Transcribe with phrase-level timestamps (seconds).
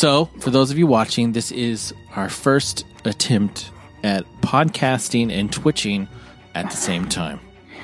[0.00, 3.70] So, for those of you watching, this is our first attempt
[4.02, 6.08] at podcasting and twitching
[6.54, 7.38] at the same time.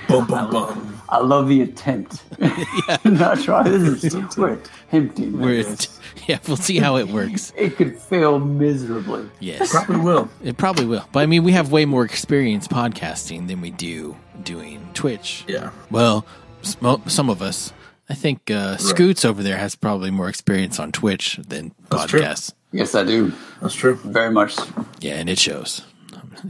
[0.09, 1.03] Bum, bum, bum.
[1.11, 2.25] I love the attempt.
[3.05, 3.65] Not try.
[3.65, 5.39] This is we're attempting.
[5.39, 6.01] We're, this.
[6.27, 7.53] yeah, we'll see how it works.
[7.59, 9.29] It could fail miserably.
[9.39, 10.31] Yes, Probably will.
[10.43, 11.07] it probably will.
[11.13, 15.45] But I mean, we have way more experience podcasting than we do doing Twitch.
[15.47, 15.71] Yeah.
[15.91, 16.25] Well,
[16.63, 17.75] sm- some of us.
[18.09, 22.21] I think uh, Scoots over there has probably more experience on Twitch than That's true.
[22.21, 22.53] podcasts.
[22.73, 23.33] Yes, I do.
[23.61, 23.97] That's true.
[23.97, 24.57] Very much.
[25.01, 25.83] Yeah, and it shows.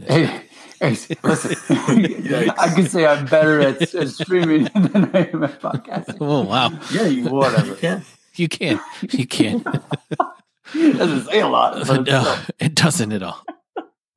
[0.06, 0.42] Hey,
[0.80, 1.56] hey, listen.
[2.58, 6.18] I can say I'm better at, at streaming than I am at podcasting.
[6.20, 7.74] Oh wow, Yeah, you Whatever.
[7.76, 8.02] can.
[8.34, 8.80] you can,
[9.12, 9.62] you can.
[10.74, 11.86] Doesn't say a lot.
[11.86, 13.42] But no, it doesn't at all.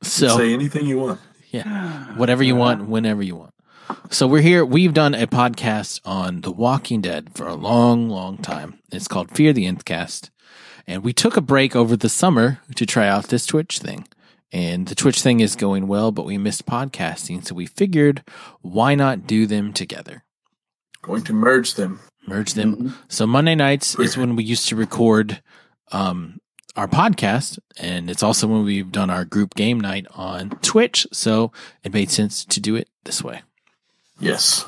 [0.02, 1.20] So Say anything you want.
[1.52, 2.16] Yeah.
[2.16, 3.54] Whatever you want, whenever you want.
[4.10, 4.66] So we're here.
[4.66, 8.80] We've done a podcast on The Walking Dead for a long, long time.
[8.92, 10.32] It's called Fear the Nth Cast.
[10.88, 14.08] And we took a break over the summer to try out this Twitch thing.
[14.52, 17.46] And the Twitch thing is going well, but we missed podcasting.
[17.46, 18.24] So we figured
[18.62, 20.24] why not do them together?
[21.02, 22.00] Going to merge them.
[22.28, 22.96] Merge them.
[23.08, 25.42] So Monday nights is when we used to record
[25.92, 26.40] um,
[26.76, 31.08] our podcast, and it's also when we've done our group game night on Twitch.
[31.12, 31.52] So
[31.84, 33.44] it made sense to do it this way.
[34.20, 34.66] Yes.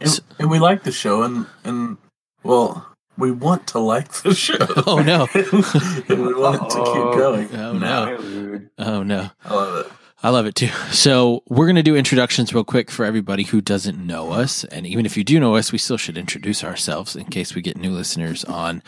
[0.00, 1.96] And, and we like the show, and, and
[2.42, 4.56] well, we want to like the show.
[4.86, 5.28] Oh no!
[6.08, 7.54] and we want it to keep going.
[7.54, 8.16] Oh no!
[8.16, 8.70] Dude.
[8.78, 9.30] Oh no!
[9.44, 9.92] I love it.
[10.24, 10.68] I love it too.
[10.92, 14.86] So we're going to do introductions real quick for everybody who doesn't know us, and
[14.86, 17.76] even if you do know us, we still should introduce ourselves in case we get
[17.76, 18.82] new listeners on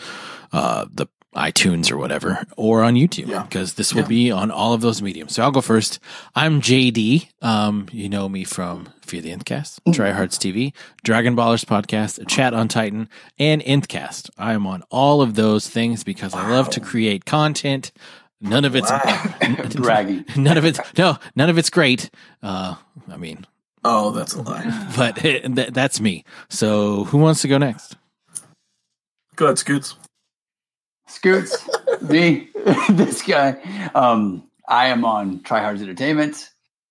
[0.53, 3.43] uh, the iTunes or whatever, or on YouTube, Yeah.
[3.43, 4.07] because this will Yeah.
[4.07, 5.33] be on all of those mediums.
[5.35, 5.99] So I'll go first.
[6.35, 7.29] I'm JD.
[7.41, 10.73] Um, you know me from Fear the Nthcast, Tryhards TV,
[11.03, 14.29] Dragon Ballers podcast, Chat on Titan, and Nthcast.
[14.37, 17.91] I am on all of those things because I love to create content.
[18.41, 18.91] None of it's
[19.75, 20.25] Bragging.
[20.35, 22.09] none of it's no, none of it's great.
[22.41, 22.75] Uh,
[23.11, 23.45] I mean,
[23.87, 24.87] Oh, that's a lie.
[24.97, 26.23] but th- that's me.
[26.49, 27.95] So who wants to go next?
[29.35, 29.95] Go ahead, Scoots.
[31.07, 31.69] Scoots,
[32.01, 32.49] me,
[32.89, 33.51] this guy.
[33.93, 36.49] Um, I am on Tryhards Entertainment.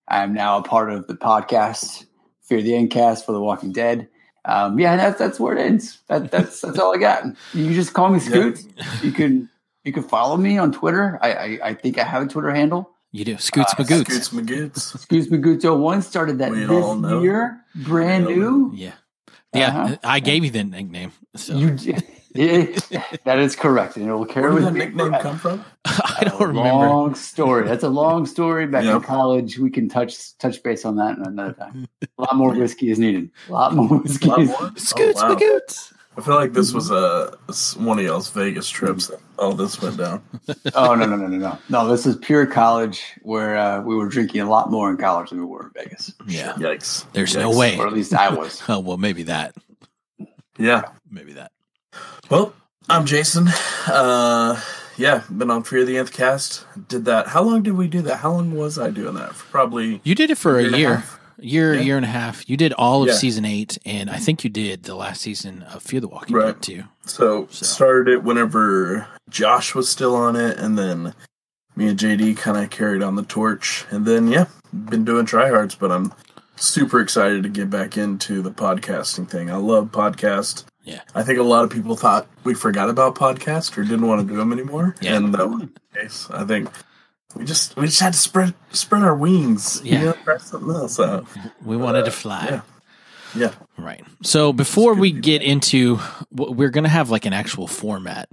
[0.08, 2.06] I am now a part of the podcast
[2.42, 4.08] Fear the Nthcast for The Walking Dead.
[4.44, 5.98] Um, yeah, that's that's where it ends.
[6.08, 7.24] That, that's that's all I got.
[7.54, 8.66] You can just call me Scoots.
[9.02, 9.48] You can
[9.84, 11.18] you can follow me on Twitter.
[11.22, 12.90] I I, I think I have a Twitter handle.
[13.12, 14.06] You do Scoots Uh, McGoots.
[14.10, 14.94] Scoots McGoots.
[14.94, 18.72] Excuse me, Guto one started that We this year, brand new.
[18.74, 18.92] Yeah,
[19.54, 19.68] yeah.
[19.68, 19.96] Uh-huh.
[20.04, 21.12] I gave you the nickname.
[21.36, 21.76] So You,
[22.34, 22.66] yeah,
[23.24, 25.22] that is correct, and it will carry Where did with that nickname forever.
[25.22, 25.64] come from?
[25.84, 26.68] I don't A remember.
[26.70, 27.66] Long story.
[27.66, 28.66] That's a long story.
[28.66, 31.86] Back in college, we can touch touch base on that another time.
[32.18, 33.30] A lot more whiskey is needed.
[33.48, 34.28] A lot more whiskey.
[34.28, 34.72] Lot is- more?
[34.76, 35.34] Scoots Oh, wow.
[35.36, 35.92] McGoots.
[36.16, 37.36] I feel like this was a
[37.76, 39.08] one of y'all's Vegas trips.
[39.08, 40.22] that All this went down.
[40.76, 41.88] Oh no no no no no no!
[41.88, 45.40] This is pure college where uh, we were drinking a lot more in college than
[45.40, 46.52] we were in Vegas, Yeah.
[46.54, 47.04] Yikes!
[47.12, 47.40] There's Yikes.
[47.40, 47.76] no way.
[47.78, 48.62] or at least I was.
[48.68, 49.54] Oh well, maybe that.
[50.58, 50.82] Yeah.
[51.10, 51.50] Maybe that.
[52.30, 52.54] Well,
[52.88, 53.48] I'm Jason.
[53.86, 54.60] Uh,
[54.96, 56.66] yeah, been on Fear the Nth Cast.
[56.88, 57.28] Did that.
[57.28, 58.16] How long did we do that?
[58.18, 59.34] How long was I doing that?
[59.34, 60.96] For probably You did it for a year.
[60.96, 61.20] half.
[61.38, 61.80] Year, Yeah.
[61.80, 62.48] year and a half.
[62.48, 63.14] You did all of Yeah.
[63.14, 66.46] season eight, and I think you did the last season of Fear the Walking Right.
[66.54, 66.82] Dead too.
[67.06, 67.66] so, So.
[67.66, 71.12] started it whenever Josh was still on it, and then
[71.74, 75.76] me and JD kind of carried on the torch, and then yeah, been doing tryhards.
[75.78, 76.12] But I'm
[76.56, 79.50] super excited to get back into the podcasting thing.
[79.50, 80.64] I love podcast.
[80.84, 81.00] Yeah.
[81.14, 84.26] I think a lot of people thought we forgot about podcast or didn't want to
[84.26, 85.16] do them anymore, Yeah.
[85.16, 86.28] and that wasn't the case.
[86.30, 86.68] I think
[87.34, 89.80] we just we just had to spread spread our wings.
[89.84, 89.98] Yeah.
[89.98, 91.26] you know, try something else out.
[91.64, 92.46] We wanted to uh, fly.
[92.50, 92.60] yeah.
[93.36, 94.04] Yeah, Right.
[94.22, 95.98] So before we get into,
[96.30, 98.28] we're going to have like an actual format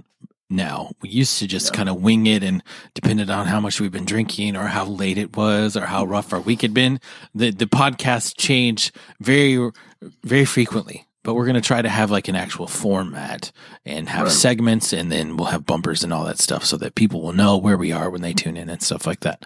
[0.52, 0.92] now.
[1.00, 1.76] We used to just Yeah.
[1.78, 2.62] kind of wing it and
[2.94, 6.32] depended on how much we've been drinking or how late it was or how rough
[6.32, 7.00] our week had been,
[7.34, 9.70] the, the podcast changed very,
[10.22, 11.06] very frequently.
[11.24, 13.52] But we're going to try to have like an actual format
[13.86, 14.32] and have Right.
[14.32, 17.56] segments and then we'll have bumpers and all that stuff so that people will know
[17.56, 19.44] where we are when they tune in and stuff like that.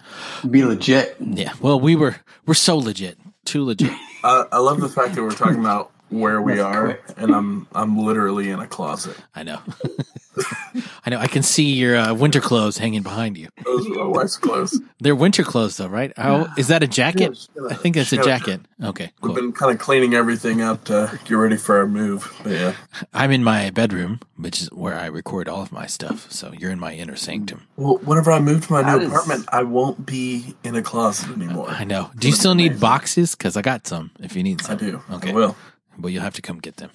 [0.49, 1.15] Be legit.
[1.19, 1.53] Yeah.
[1.61, 2.15] Well, we were,
[2.47, 3.91] we're so legit, too legit.
[4.23, 7.17] I, I love the fact that we're talking about where we That's are, quick.
[7.17, 9.15] and I'm I'm literally in a closet.
[9.35, 9.59] I know.
[11.05, 11.17] I know.
[11.17, 13.49] I can see your uh, winter clothes hanging behind you.
[13.65, 14.79] Those are my wife's clothes.
[14.99, 16.11] They're winter clothes, though, right?
[16.57, 17.47] Is that a jacket?
[17.55, 18.21] Yeah, I think that's a yeah.
[18.23, 18.61] jacket.
[18.83, 22.31] Okay, We've been kind of cleaning everything up to get ready for our move.
[22.43, 22.73] But yeah,
[23.13, 26.31] I'm in my bedroom, which is where I record all of my stuff.
[26.31, 27.63] So you're in my inner sanctum.
[27.75, 30.83] well, whenever I move to my That new is- apartment, I won't be in a
[30.83, 31.69] closet anymore.
[31.69, 32.11] I know.
[32.17, 33.33] Do you still need boxes?
[33.33, 34.11] Because I got some.
[34.19, 35.01] If you need some, I do.
[35.13, 35.31] Okay.
[35.31, 35.55] I will.
[35.99, 36.89] Well, you'll have to come get them.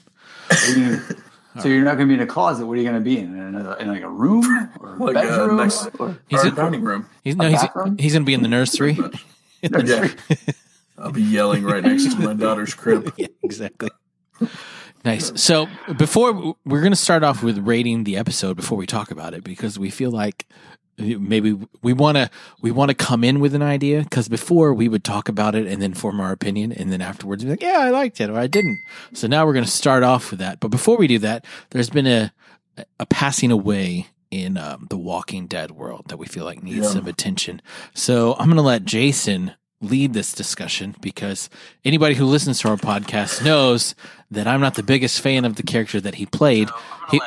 [0.69, 0.97] Maybe,
[1.61, 2.67] So you're not going to be in a closet.
[2.67, 3.37] What are you going to be in?
[3.39, 4.43] In, a, in like a room
[4.81, 5.57] or Like, bedroom?
[5.59, 7.07] next- or, He's Our in- dining room.
[7.25, 7.99] He's no, he's bathroom?
[7.99, 8.99] he's gonna be in the nursery.
[9.63, 10.09] Yeah.
[10.99, 13.13] I'll be yelling right next to my daughter's crib.
[13.19, 13.91] yeah, exactly.
[15.05, 15.33] Nice.
[15.41, 19.35] So before we're going to start off with rating the episode before we talk about
[19.35, 20.47] it because we feel like
[20.99, 22.31] maybe we want to
[22.61, 25.67] we want to come in with an idea because before we would talk about it
[25.67, 28.39] and then form our opinion and then afterwards be like yeah I liked it or
[28.39, 28.79] I didn't.
[29.15, 30.61] So now we're going to start off with that.
[30.61, 32.33] But before we do that, there's been a
[33.01, 36.91] a passing away in um, the Walking Dead world that we feel like needs Yeah.
[36.93, 37.61] some attention.
[37.95, 39.53] So I'm going to let Jason
[39.83, 41.51] lead this discussion because
[41.85, 43.95] anybody who listens to our podcast knows
[44.31, 46.71] that I'm not the biggest fan of the character that he played.
[47.11, 47.21] He,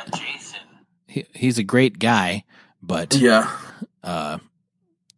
[1.06, 2.44] he, he's a great guy,
[2.86, 3.50] but Yeah,
[4.04, 4.38] uh,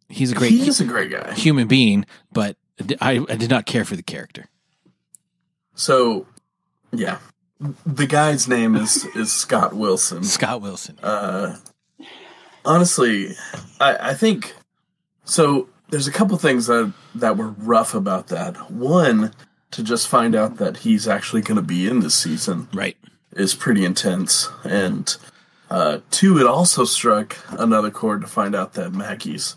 [0.09, 0.51] he's a great.
[0.51, 1.33] He's a great guy.
[1.33, 2.57] human being, but
[2.99, 4.45] I, I did not care for the character.
[5.75, 6.25] So,
[6.91, 7.19] yeah,
[7.85, 10.23] the guy's name is is Scott Wilson.
[10.23, 10.97] Scott Wilson.
[11.01, 11.57] Uh,
[12.65, 13.35] honestly,
[13.79, 14.55] I, I think
[15.23, 15.69] so.
[15.89, 18.69] There's a couple things that that were rough about that.
[18.71, 19.33] One,
[19.71, 22.97] to just find out that he's actually going to be in this season Right.
[23.33, 25.15] is pretty intense, and
[25.69, 29.55] uh, two, it also struck another chord to find out that Maggie's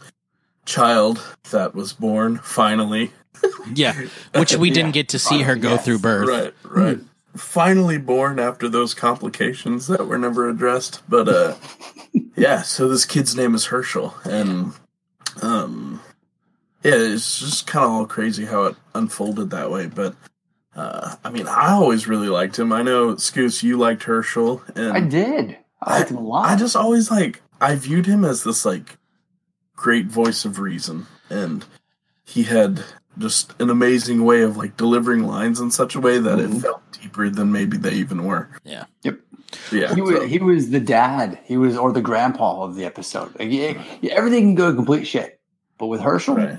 [0.64, 1.20] child
[1.50, 3.10] that was born finally
[3.74, 3.94] Yeah.
[4.36, 5.84] Which we didn't get to see her go Yes.
[5.84, 6.28] through birth.
[6.28, 6.98] Right, right.
[7.36, 11.02] Finally born after those complications that were never addressed.
[11.08, 11.54] But uh
[12.36, 14.72] yeah, so this kid's name is Hershel and
[15.42, 16.00] um
[16.84, 20.14] yeah, it's just kind of all crazy how it unfolded that way, but
[20.76, 22.72] uh I mean, I always really liked him.
[22.72, 25.56] I know Scoots you liked Hershel and I did.
[25.82, 26.48] I liked him a lot.
[26.48, 28.98] I just always like I viewed him as this like
[29.76, 31.64] great voice of reason and
[32.24, 32.84] he had
[33.18, 36.56] just an amazing way of like delivering lines in such a way that Mhm.
[36.56, 38.48] it felt deeper than maybe they even were.
[38.64, 38.84] Yeah.
[39.02, 39.18] Yep.
[39.70, 39.94] Yeah.
[39.94, 41.38] he was so- he was the dad.
[41.44, 43.38] He was or the grandpa of the episode.
[43.38, 45.40] Like, yeah, yeah, everything can go to complete shit,
[45.78, 46.58] but with Hershel, right.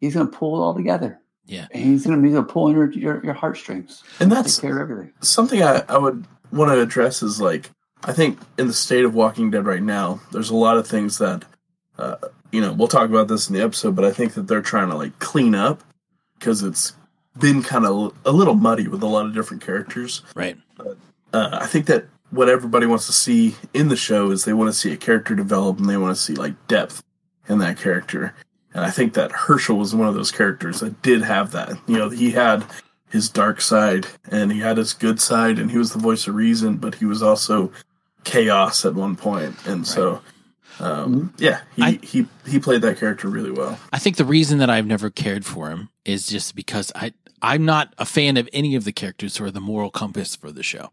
[0.00, 1.20] he's gonna pull it all together.
[1.46, 1.66] Yeah.
[1.72, 4.02] and he's gonna he's gonna pull in your your, your heartstrings.
[4.18, 5.12] And Take that's care of everything.
[5.20, 7.70] something I, I would want to address is like
[8.06, 11.18] I think in the state of Walking Dead right now, there's a lot of things
[11.18, 11.44] that
[11.98, 12.16] uh,
[12.52, 14.90] you know we'll talk about this in the episode, but I think that they're trying
[14.90, 15.82] to like clean up
[16.38, 16.92] because it's
[17.38, 20.22] been kind of a little muddy with a lot of different characters.
[20.34, 20.56] Right.
[21.32, 24.72] uh, I think that what everybody wants to see in the show is they want
[24.72, 27.02] to see a character develop and they want to see like depth
[27.48, 28.34] in that character.
[28.72, 31.78] And I think that Hershel was one of those characters that did have that.
[31.86, 32.64] You know, he had
[33.08, 36.34] his dark side and he had his good side and he was the voice of
[36.34, 37.70] reason, but he was also
[38.24, 39.54] chaos at one point.
[39.66, 40.20] And so
[40.80, 43.78] um, yeah, he, I- he he played that character really well.
[43.92, 47.12] I think the reason that I've never cared for him is just because I
[47.42, 50.50] I'm not a fan of any of the characters who are the moral compass for
[50.50, 50.90] the show.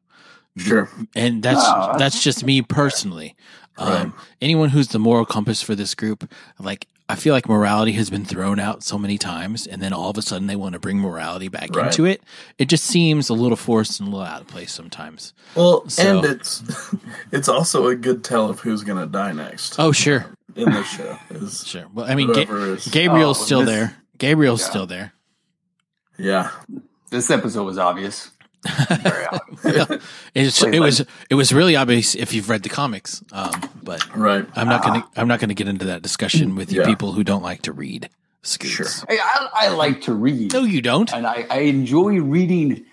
[0.57, 0.89] Sure.
[1.15, 3.35] and that's No, that's- that's just me personally.
[3.79, 4.01] Right.
[4.01, 8.09] Um, anyone who's the moral compass for this group, like I feel like morality has
[8.09, 10.79] been thrown out so many times, and then all of a sudden they want to
[10.79, 11.87] bring morality back Right.
[11.87, 12.21] into it.
[12.57, 15.33] It just seems a little forced and a little out of place sometimes.
[15.55, 16.63] Well, So- and it's
[17.31, 20.25] it's also a good tell of who's gonna die next Oh sure,
[20.55, 21.17] in this show.
[21.31, 21.85] Is sure.
[21.93, 23.97] Well, I mean, Ga- is Gabriel's Oh, still this- there.
[24.17, 24.69] Gabriel's Yeah.
[24.69, 25.13] still there.
[26.17, 26.51] yeah.
[27.09, 28.30] This episode was obvious.
[28.65, 30.03] Very obvious.
[30.35, 33.51] It's, it was it was really obvious if you've read the comics, um,
[33.83, 34.45] but Right.
[34.55, 36.87] I'm not gonna I'm not gonna get into that discussion with you Yeah.
[36.87, 38.09] people who don't like to read.
[38.43, 38.73] Scoots.
[38.73, 39.07] Sure.
[39.09, 39.17] I,
[39.53, 41.11] I, I like to read, No, you don't.
[41.13, 42.85] and I, I enjoy reading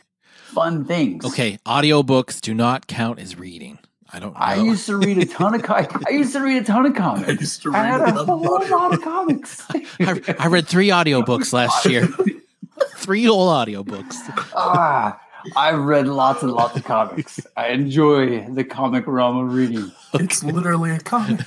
[0.46, 1.25] fun things.
[1.25, 3.78] Okay, audiobooks do not count as reading.
[4.12, 4.40] I don't know.
[4.40, 5.75] I used to read a ton of co-
[6.06, 7.40] I used to read a ton of I comics.
[7.40, 9.62] used to I read had a a lot of whole lot of comics.
[10.00, 12.08] I, I read three audiobooks last year.
[12.96, 14.16] three whole audiobooks.
[14.56, 15.18] ah,
[15.57, 17.40] I read lots and lots of comics.
[17.57, 19.92] I enjoy the comic realm of reading.
[20.14, 21.40] It's literally a comic.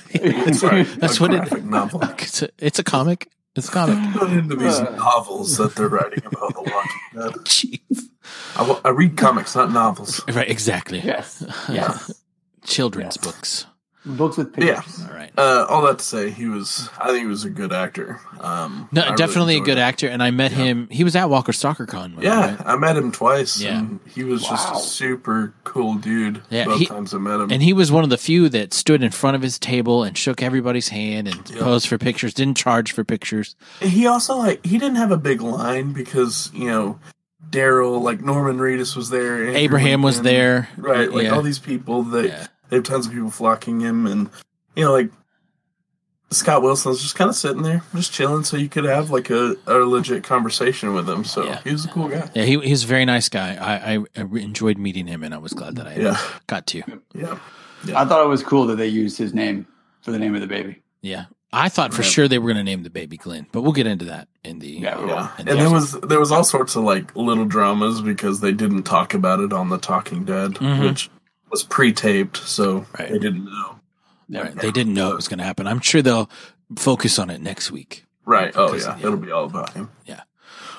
[0.54, 2.02] Sorry, That's a what it- novel.
[2.18, 3.28] It's a, it's a comic.
[3.54, 3.98] It's a comic.
[4.16, 4.96] Not into these Uh.
[4.96, 7.32] novels that they're writing about the Walking Dead.
[7.44, 8.08] Jeez.
[8.56, 10.20] I, I read comics, not novels.
[10.28, 11.00] Right, exactly.
[11.00, 12.12] Yes, yes.
[12.64, 13.24] Children's Yes.
[13.24, 13.66] books.
[14.04, 14.80] Books with Yeah.
[14.80, 15.04] pictures.
[15.08, 15.30] All right.
[15.38, 16.90] Uh, all that to say, he was.
[17.00, 18.20] I think he was a good actor.
[18.40, 19.80] Um, No, I really definitely a good it.
[19.80, 20.88] actor, and I met him.
[20.90, 22.16] He was at Walker Stalker Con.
[22.20, 22.66] Yeah, right?
[22.66, 23.60] I met him twice.
[23.60, 23.78] Yeah.
[23.78, 26.42] and he was just a super cool dude.
[26.50, 27.50] Yeah, both he- times I met him.
[27.52, 30.18] And he was one of the few that stood in front of his table and
[30.18, 31.60] shook everybody's hand and Yeah.
[31.62, 32.34] posed for pictures.
[32.34, 33.54] Didn't charge for pictures.
[33.80, 36.98] He also like he didn't have a big line because you know
[37.50, 40.68] Daryl like Norman Reedus was there, Andrew Abraham was there.
[40.76, 41.12] right?
[41.12, 41.30] Like Yeah.
[41.30, 42.46] all these people, they Yeah.
[42.72, 44.30] They have tons of people flocking him, and
[44.74, 45.10] you know like
[46.30, 49.54] Scott Wilson's just kind of sitting there, just chilling, so you could have like a,
[49.66, 51.24] a legit conversation with him.
[51.24, 51.60] So Yeah.
[51.62, 52.30] he was a cool guy.
[52.34, 53.56] Yeah, he, he's a very nice guy.
[53.56, 56.16] I, I, I enjoyed meeting him, and I was glad that I Yeah.
[56.46, 56.82] got to.
[57.14, 57.38] Yeah.
[57.94, 59.66] I thought it was cool that they used his name
[60.00, 60.80] for the name of the baby.
[61.02, 62.08] Yeah, I thought for Yeah.
[62.08, 64.58] sure they were going to name the baby Glenn, but we'll get into that in
[64.60, 64.68] the.
[64.68, 65.10] Yeah, we will.
[65.10, 68.52] Yeah, And and there was there was all sorts of like little dramas because they
[68.52, 70.88] didn't talk about it on the Talking Dead, Mhm.
[70.88, 71.10] which
[71.52, 73.10] was pre-taped, so Right.
[73.12, 73.78] they didn't know.
[74.28, 74.40] Yeah.
[74.42, 74.56] Right.
[74.56, 75.66] They didn't know it was going to happen.
[75.68, 76.28] I'm sure they'll
[76.76, 78.04] focus on it next week.
[78.24, 78.52] Right?
[78.56, 79.06] Oh yeah, yeah.
[79.06, 79.90] it'll be all about him.
[80.06, 80.22] Yeah.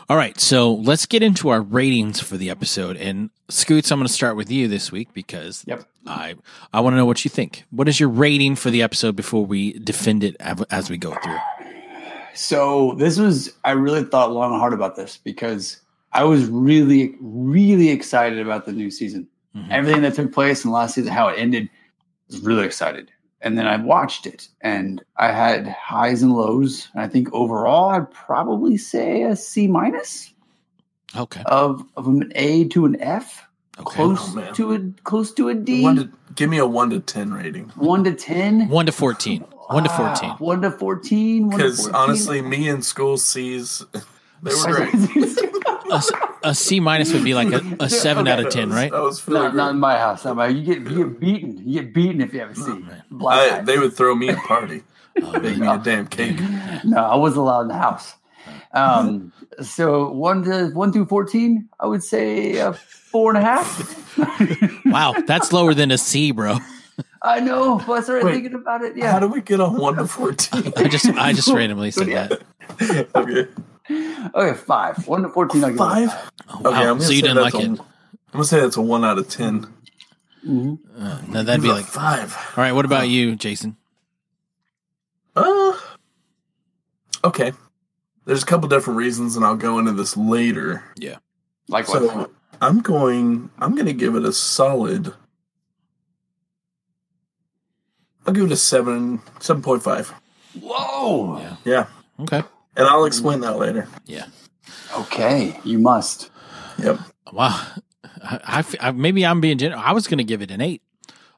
[0.10, 2.98] All right, so let's get into our ratings for the episode.
[2.98, 5.86] And Scoots, I'm going to start with you this week because Yep.
[6.08, 6.36] I
[6.74, 7.64] I want to know what you think.
[7.70, 11.38] What is your rating for the episode before we defend it as we go through?
[12.34, 15.80] So this was I really thought long and hard about this because
[16.12, 19.28] I was really, really excited about the new season.
[19.56, 19.70] Mhm.
[19.72, 23.12] Everything that took place in the last season, how it ended, I was really excited.
[23.42, 26.88] And then I watched it and I had highs and lows.
[26.94, 30.34] And I think overall I'd probably say a C minus
[31.16, 33.46] Okay, of of an A to an F.
[33.80, 33.96] okay.
[33.96, 35.84] Close Oh, to a close to a D.
[35.84, 38.68] One to give me a one to ten rating one to ten.
[38.70, 39.42] One to fourteen.
[39.68, 40.32] One to fourteen.
[40.40, 41.50] one to fourteen.
[41.50, 43.86] because honestly, me in school sees
[44.44, 44.94] they were great.
[45.92, 46.12] A, s-
[46.44, 48.92] a C minus would be like a, a seven out of ten, right?
[48.92, 49.58] That was really No, great.
[49.58, 50.26] not in my house.
[50.26, 51.62] Not my, you get you get beaten.
[51.70, 52.86] You get beaten if you have a C.
[53.12, 54.84] Black I, they would throw me a party,
[55.22, 55.60] Oh, make man.
[55.60, 56.40] me a damn cake.
[56.84, 58.16] no, I wasn't allowed in the house.
[58.74, 59.32] Um,
[59.62, 64.10] so one to one through fourteen, I would say uh, four and a half.
[64.86, 66.58] Wow, that's lower than a C, bro.
[67.22, 68.98] I know, but I started Wait, thinking about it.
[68.98, 69.12] Yeah.
[69.12, 70.74] How do we get on one to fourteen?
[70.76, 72.42] I just I just randomly said that.
[73.16, 73.48] okay,
[74.36, 75.08] Okay, five.
[75.08, 75.64] One to fourteen.
[75.64, 76.32] I'll give it a five.
[76.50, 76.92] Oh, Okay, wow.
[76.92, 77.66] I'm so you say didn't like a- it?
[77.70, 77.78] I'm
[78.32, 79.68] gonna say that's a one out of ten.
[80.48, 80.78] Mhm.
[80.98, 81.86] Uh, no, that'd be Give it a like.
[81.86, 82.36] five.
[82.58, 83.78] All right, what about you, Jason?
[85.36, 85.74] Uh,
[87.24, 87.52] okay.
[88.26, 90.84] There's a couple different reasons, and I'll go into this later.
[90.96, 91.18] Yeah.
[91.68, 92.02] Likewise.
[92.04, 93.50] So I'm going.
[93.60, 95.14] I'm going to give it a solid.
[98.26, 100.14] I'll give it a seven, seven point five.
[100.62, 101.40] Whoa.
[101.40, 101.56] Yeah.
[101.66, 101.86] Yeah,
[102.22, 102.44] Okay.
[102.76, 103.88] And I'll explain that later.
[104.06, 104.26] Yeah.
[104.98, 106.30] Okay, you must.
[106.78, 107.00] Yep.
[107.32, 107.66] Wow.
[108.24, 109.82] I, I f- I- maybe I'm being generous.
[109.84, 110.82] I was going to give it an eight.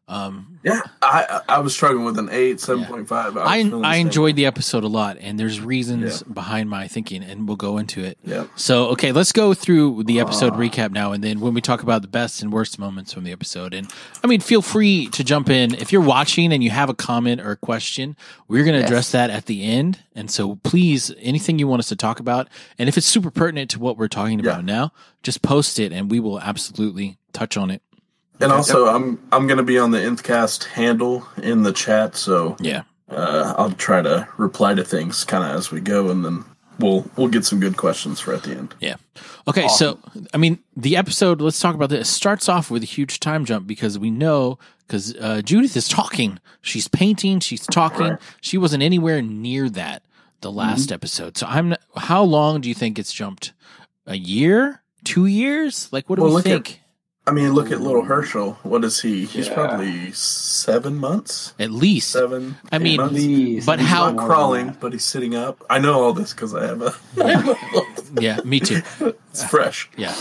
[0.07, 3.35] Um, Yeah, I I was struggling with an eight, seven point five.
[3.37, 7.57] I I enjoyed the episode a lot, and there's reasons behind my thinking, and we'll
[7.57, 8.17] go into it.
[8.23, 8.45] Yeah.
[8.55, 12.03] So, okay, let's go through the episode recap now, and then when we talk about
[12.03, 13.89] the best and worst moments from the episode, and
[14.23, 17.41] I mean, feel free to jump in if you're watching and you have a comment
[17.41, 18.15] or a question.
[18.47, 18.89] We're going to Yes.
[18.89, 22.47] address that at the end, and so please, anything you want us to talk about,
[22.77, 24.91] and if it's super pertinent to what we're talking about now,
[25.23, 27.81] just post it, and we will absolutely touch on it.
[28.41, 32.57] And also, I'm I'm going to be on the Nthcast handle in the chat, so
[32.59, 32.83] Yeah.
[33.09, 36.43] uh, I'll try to reply to things kind of as we go, and then
[36.79, 38.75] we'll we'll get some good questions for at the end.
[38.81, 38.95] Yeah.
[39.47, 39.99] Okay, so
[40.33, 41.39] I mean, the episode.
[41.39, 42.09] Let's talk about this.
[42.09, 46.39] Starts off with a huge time jump because we know because uh, Judith is talking.
[46.61, 47.39] She's painting.
[47.39, 48.07] She's talking.
[48.11, 48.19] Right.
[48.41, 50.03] She wasn't anywhere near that
[50.41, 51.37] the last episode.
[51.37, 51.69] So I'm.
[51.69, 53.53] not- How long do you think it's jumped?
[54.07, 54.81] A year?
[55.05, 55.87] Two years?
[55.93, 56.81] Like what do Well, we look at- think?
[57.27, 58.53] I mean, look at little Herschel.
[58.61, 59.25] What is he?
[59.25, 59.55] He's Yeah.
[59.55, 62.11] probably seven months, At least.
[62.11, 62.57] seven.
[62.71, 63.13] I mean, months.
[63.13, 63.65] Please.
[63.65, 65.63] But He's how- not crawling, but he's sitting up.
[65.69, 66.93] I know all this because I have a.
[68.21, 68.81] Yeah, me too.
[69.31, 70.13] it's fresh, Yeah.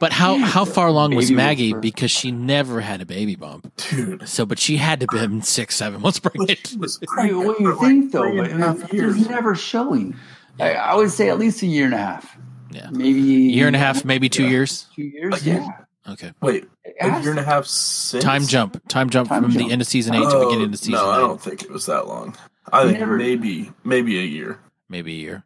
[0.00, 1.72] But how how far along was Maggie?
[1.72, 1.80] whisper.
[1.80, 3.72] Because she never had a baby bump.
[3.76, 4.28] dude.
[4.28, 6.58] So, but she had to be been six, seven months pregnant.
[6.66, 8.36] She was You, pregnant what you for like think though?
[8.36, 10.14] But and a uh, it's never showing.
[10.60, 12.36] I, I would say at least a year and a half.
[12.70, 12.88] Yeah.
[12.90, 14.50] Maybe Year and a half, maybe two Yeah.
[14.50, 14.86] years.
[14.94, 15.32] Two years.
[15.32, 15.66] Like, yeah.
[16.06, 16.12] Yeah.
[16.12, 16.32] Okay.
[16.42, 17.48] Wait, It a has year and a to.
[17.48, 18.80] half since Time jump.
[18.88, 19.66] Time jump Time from jump.
[19.66, 21.20] the end of season eight to Oh, beginning of season No, I nine.
[21.28, 22.36] don't think it was that long.
[22.72, 24.58] I think Never- maybe maybe a year.
[24.88, 25.44] Maybe a year.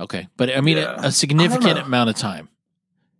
[0.00, 0.28] Okay.
[0.36, 0.94] But I mean, Yeah.
[0.94, 2.48] a, I a significant amount of time.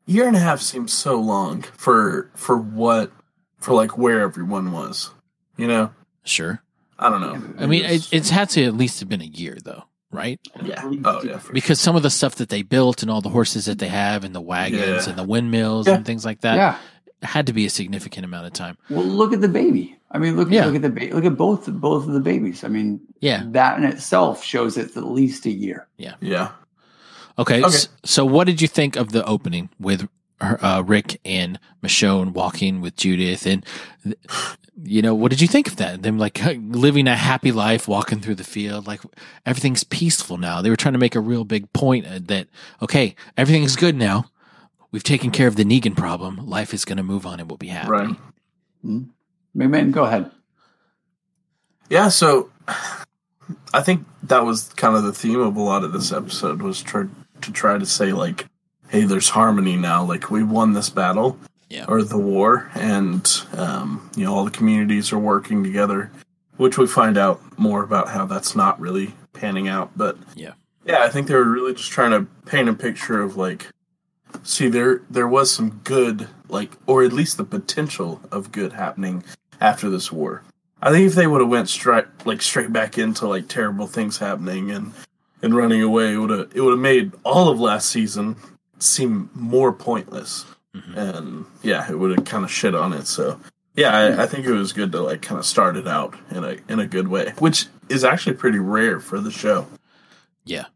[0.06, 3.12] Year and a half seems so long for for what
[3.60, 5.10] for like where everyone was.
[5.56, 5.92] You know,
[6.24, 6.62] Sure.
[6.98, 7.34] I don't know.
[7.62, 10.38] I mean, It it, it's had to at least have been a year, though, right?
[10.62, 10.82] Yeah.
[11.04, 11.38] Oh yeah.
[11.38, 13.88] For Because some of the stuff that they built and all the horses that they
[13.88, 15.08] have and the wagons Yeah.
[15.10, 15.94] and the windmills Yeah.
[15.94, 16.78] and things like that yeah.
[17.22, 18.76] had to be a significant amount of time.
[18.90, 19.96] Well, look at the baby.
[20.10, 20.66] I mean, look Yeah.
[20.66, 22.62] look at the ba- look at both both of the babies.
[22.64, 23.42] I mean, Yeah.
[23.52, 25.88] that in itself shows it's at least a year.
[25.96, 26.14] yeah.
[27.38, 27.62] Okay.
[27.62, 27.64] Okay.
[27.64, 30.06] s- So, what did you think of the opening with
[30.42, 33.46] her, uh, Rick and Michonne walking with Judith?
[33.46, 33.64] And,
[34.82, 36.02] you know, what did you think of that?
[36.02, 39.00] Them like living a happy life, walking through the field, like
[39.46, 40.62] everything's peaceful now.
[40.62, 42.48] They were trying to make a real big point uh, that,
[42.80, 44.26] okay, everything's good now.
[44.90, 46.46] We've taken care of the Negan problem.
[46.46, 47.88] Life is going to move on and we'll be happy.
[47.88, 48.16] Right.
[49.56, 50.30] McMahon, go ahead.
[51.88, 52.50] Yeah, so
[53.74, 56.82] I think that was kind of the theme of a lot of this episode was
[56.82, 57.04] try,
[57.40, 58.46] to try to say like,
[58.92, 60.04] hey, there's harmony now.
[60.04, 61.38] Like we won this battle
[61.70, 61.86] Yeah.
[61.88, 66.12] or the war, and um, you know all the communities are working together,
[66.58, 69.90] which we find out more about how that's not really panning out.
[69.96, 70.52] But Yeah.
[70.84, 73.68] yeah, I think they were really just trying to paint a picture of like,
[74.42, 79.24] see there there was some good like, or at least the potential of good happening
[79.58, 80.42] after this war.
[80.82, 84.18] I think if they would have went straight like straight back into like terrible things
[84.18, 84.92] happening and
[85.40, 88.36] and running away, it would have it would have made all of last season
[88.82, 90.44] seem more pointless.
[90.74, 90.96] Mhm.
[90.96, 93.06] And yeah, it would have kind of shit on it.
[93.06, 93.38] So
[93.76, 96.44] yeah, I, I think it was good to like kind of start it out in
[96.44, 99.66] a in a good way, which is actually pretty rare for the show.
[100.44, 100.66] Yeah.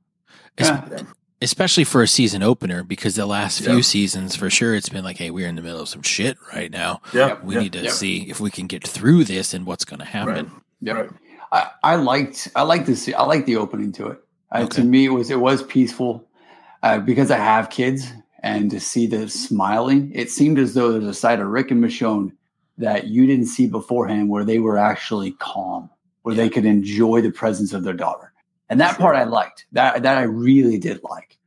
[0.58, 1.02] Es- Yeah.
[1.42, 3.80] Especially for a season opener, because the last few Yeah.
[3.82, 6.70] seasons, for sure, it's been like, hey, we're in the middle of some shit right
[6.70, 7.02] now.
[7.12, 7.92] Yeah, We yeah, need to Yep.
[7.92, 10.50] see if we can get through this and what's going to right, happen.
[10.80, 10.96] Yep.
[10.96, 11.10] right.
[11.52, 14.18] I, I liked I liked this I liked the opening to it.
[14.50, 14.76] Uh, Okay.
[14.80, 16.26] To me, it was it was peaceful
[16.86, 18.12] uh, because I have kids,
[18.42, 21.82] and to see the smiling, it seemed as though there's a side of Rick and
[21.82, 22.32] Michonne
[22.78, 25.90] that you didn't see beforehand, where they were actually calm,
[26.22, 28.32] where they could enjoy the presence of their daughter,
[28.68, 29.66] and that part I liked.
[29.72, 31.38] That that I really did like.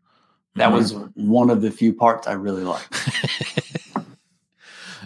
[0.55, 0.74] That Mhm.
[0.74, 2.91] was one of the few parts I really liked.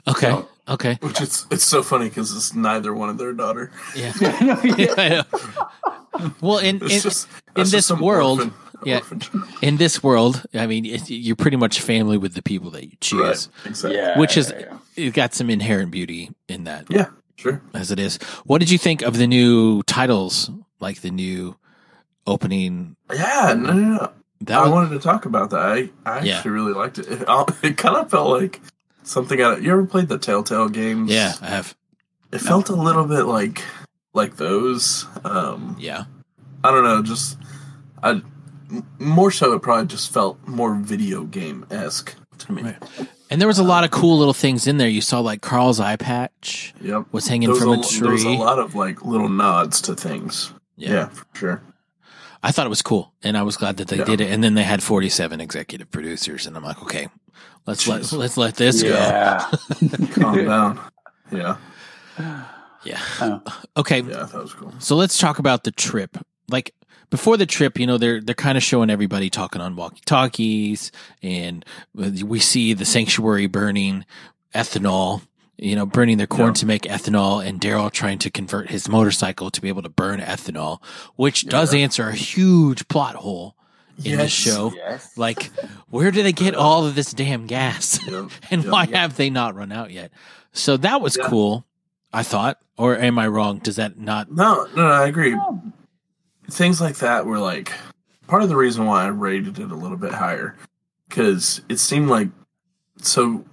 [0.07, 0.29] okay.
[0.29, 0.97] So- okay.
[1.01, 3.71] Which is it's so funny because it's neither one of their daughter.
[3.95, 4.13] Yeah.
[4.63, 4.93] Yeah.
[4.97, 6.31] I know.
[6.41, 8.53] Well, in, It's in, just in this world, orphan-
[8.85, 8.97] yeah.
[8.97, 9.21] orphan-
[9.61, 12.97] in this world, I mean, it, you're pretty much family with the people that you
[13.01, 13.21] choose.
[13.21, 13.97] right, exactly.
[13.97, 17.61] Yeah, Which is- yeah, It got some inherent beauty in that, Yeah, sure.
[17.73, 18.17] as it is.
[18.45, 20.49] What did you think of the new titles,
[20.79, 21.55] like the new
[22.27, 22.95] opening?
[23.13, 24.11] Yeah, no, no, no.
[24.41, 25.59] That I was, wanted to talk about that.
[25.59, 26.37] I, I Yeah.
[26.37, 27.07] actually really liked it.
[27.07, 27.21] It,
[27.63, 28.61] it kind of felt like
[29.03, 29.57] something out.
[29.59, 31.09] Of, you ever played the Telltale games?
[31.11, 31.75] yeah, I have.
[32.31, 33.63] It felt a little bit like
[34.13, 35.05] like those.
[35.23, 36.05] Um, Yeah,
[36.63, 37.01] I don't know.
[37.03, 37.37] Just
[38.01, 38.21] I
[38.73, 39.53] m- more so.
[39.53, 42.63] It probably just felt more video game esque to me.
[42.63, 42.77] Right.
[43.29, 44.87] and there was a lot of cool little things in there.
[44.89, 47.05] You saw like Carl's eye patch Yep.
[47.11, 49.95] was hanging was, from a, a there was a lot of like little nods to
[49.95, 50.51] things.
[50.75, 51.63] Yeah, for sure.
[52.45, 54.03] I thought it was cool, and I was glad that they Yeah.
[54.03, 54.29] did it.
[54.29, 57.07] And then they had 47 executive producers, and I'm like, okay,
[57.65, 58.17] let's let Jeez.
[58.17, 59.49] let's let this yeah.
[60.11, 60.79] Calm down.
[61.31, 61.55] Yeah.
[62.83, 62.99] Yeah.
[63.21, 63.41] Oh.
[63.77, 64.01] Okay.
[64.01, 64.73] yeah, that was cool.
[64.79, 66.17] So let's talk about the trip.
[66.49, 66.73] Like
[67.13, 70.91] before the trip, you know, they're they're kind of showing everybody talking on walkie talkies,
[71.21, 74.03] and we see the sanctuary burning
[74.55, 75.21] ethanol.
[75.59, 76.53] You know, burning their corn Yeah.
[76.53, 80.19] to make ethanol, and Daryl trying to convert his motorcycle to be able to burn
[80.19, 80.81] ethanol,
[81.15, 83.55] which does answer a huge plot hole
[84.03, 84.73] in this show.
[84.75, 85.15] Yes.
[85.15, 85.51] Like,
[85.91, 87.99] where do they get all of this damn gas?
[88.07, 88.71] Yep, and yep.
[88.71, 90.11] why have they not run out yet?
[90.51, 91.27] So that was Yeah.
[91.29, 91.65] cool,
[92.11, 92.57] I thought.
[92.75, 93.59] Or am I wrong?
[93.59, 94.31] Does that not?
[94.31, 95.37] No, no, no, I agree.
[96.49, 97.71] Things like that were like
[98.27, 100.55] part of the reason why I rated it a little bit higher
[101.07, 102.29] because it seemed like
[102.97, 103.45] so.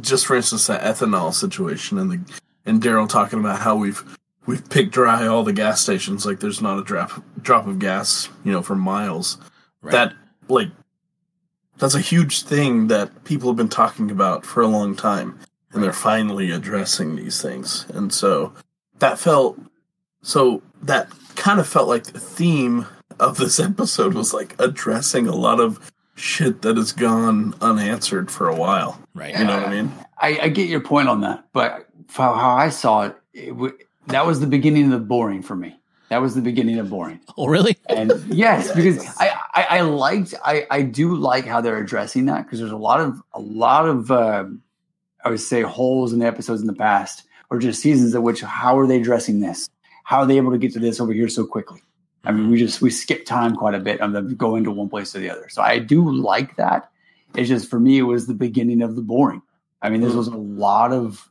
[0.00, 4.02] Just for instance, that ethanol situation and the and Daryl talking about how we've
[4.46, 8.28] we've picked dry all the gas stations, like there's not a drop drop of gas,
[8.44, 9.38] you know, for miles.
[9.82, 9.92] Right.
[9.92, 10.14] That
[10.48, 10.70] like
[11.78, 15.38] that's a huge thing that people have been talking about for a long time,
[15.72, 17.86] and they're finally addressing these things.
[17.90, 18.52] And so
[18.98, 19.58] that felt
[20.22, 22.86] so that kind of felt like the theme
[23.20, 28.48] of this episode was like addressing a lot of shit that has gone unanswered for
[28.48, 29.00] a while.
[29.14, 29.36] right.
[29.36, 29.92] You know what I mean?
[30.18, 33.76] I, I get your point on that, but for how I saw it, it w-
[34.06, 35.76] that was the beginning of the boring for me.
[36.10, 37.20] That was the beginning of boring.
[37.36, 37.76] Oh, really?
[37.88, 42.44] And yes, because I, I, I liked, I, I do like how they're addressing that
[42.44, 44.44] because there's a lot of, a lot of, uh,
[45.24, 48.40] I would say holes in the episodes in the past or just seasons of which,
[48.40, 49.68] how are they addressing this?
[50.04, 51.82] How are they able to get to this over here so quickly?
[52.24, 52.66] I mean, we hmm.
[52.66, 55.30] just, we skip time quite a bit on them going to one place to the
[55.30, 55.48] other.
[55.48, 56.90] So I do like that.
[57.34, 59.42] It's just for me, it was the beginning of the boring.
[59.82, 60.18] I mean, this hmm.
[60.18, 61.28] was a lot of.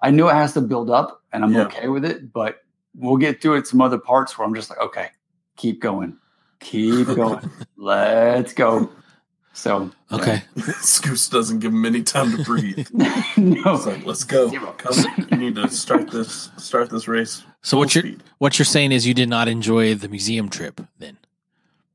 [0.00, 1.62] I knew it has to build up, and I'm Yeah.
[1.62, 2.32] okay with it.
[2.32, 2.62] But
[2.94, 5.08] we'll get to it some other parts where I'm just like, okay,
[5.56, 6.16] keep going,
[6.60, 8.90] keep going, let's go.
[9.58, 10.16] So yeah.
[10.18, 10.42] Okay.
[10.80, 12.88] Scoots doesn't give him any time to breathe.
[12.92, 14.50] no, It's like, let's go.
[14.78, 17.42] Come, you need to start this start this race.
[17.62, 18.22] So what you're speed.
[18.38, 21.18] what you're saying is you did not enjoy the museum trip then?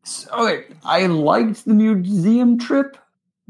[0.04, 0.65] So, okay.
[0.84, 2.97] I liked the museum trip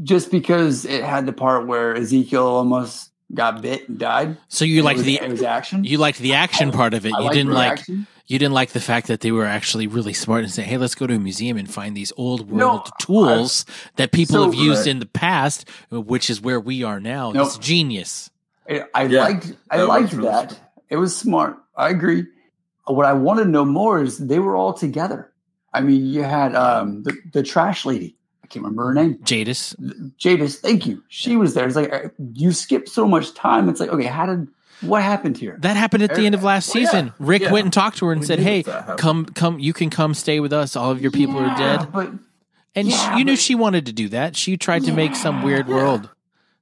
[0.04, 4.38] just because it had the part where Ezekiel almost got bit and died.
[4.48, 5.84] So you It liked was- the it was action.
[5.84, 7.14] you liked the action part of it.
[7.14, 8.06] I You didn't like action.
[8.26, 10.96] You didn't like the fact that they were actually really smart and say, "Hey, let's
[10.96, 13.66] go to a museum and find these old No, world tools
[13.98, 14.88] that people So- have used Right.
[14.88, 17.48] in the past, which is where we are now." Nope.
[17.48, 18.30] It's genius.
[18.70, 20.60] I, I Yeah, liked I that liked really that.
[20.90, 21.58] It was smart.
[21.76, 22.26] I agree.
[22.86, 25.32] what I want to know more is they were all together.
[25.74, 28.16] I mean, you had um, the, the trash lady.
[28.44, 29.18] I can't remember her name.
[29.24, 29.74] Jadis.
[30.18, 31.02] Jadis, thank you.
[31.08, 31.66] She was there.
[31.66, 33.70] It's like uh, you skipped so much time.
[33.70, 34.48] It's like, okay, how did
[34.84, 35.58] what happened here?
[35.62, 36.90] That happened at the end of last Well, yeah.
[36.90, 37.14] season.
[37.20, 37.52] Rick Yeah.
[37.52, 38.64] went and talked to her and We said, "Hey,
[38.98, 40.76] come, come, you can come stay with us.
[40.76, 42.12] All of your people are dead." But
[42.76, 44.36] And Yeah, she, you knew she wanted to do that.
[44.36, 45.76] She tried to make some weird Yeah.
[45.76, 46.10] world.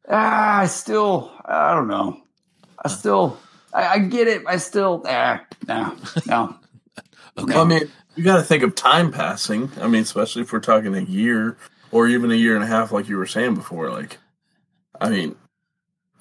[0.09, 2.17] ah, I still, I don't know.
[2.83, 3.37] I still,
[3.73, 4.41] I, I get it.
[4.45, 5.95] I still, ah, no,
[6.27, 6.55] no.
[7.37, 7.57] Okay.
[7.57, 7.83] I mean,
[8.15, 9.71] you got to think of time passing.
[9.79, 11.55] I mean, especially if we're talking a year
[11.91, 13.89] or even a year and a half, like you were saying before.
[13.89, 14.17] Like,
[14.99, 15.37] I mean,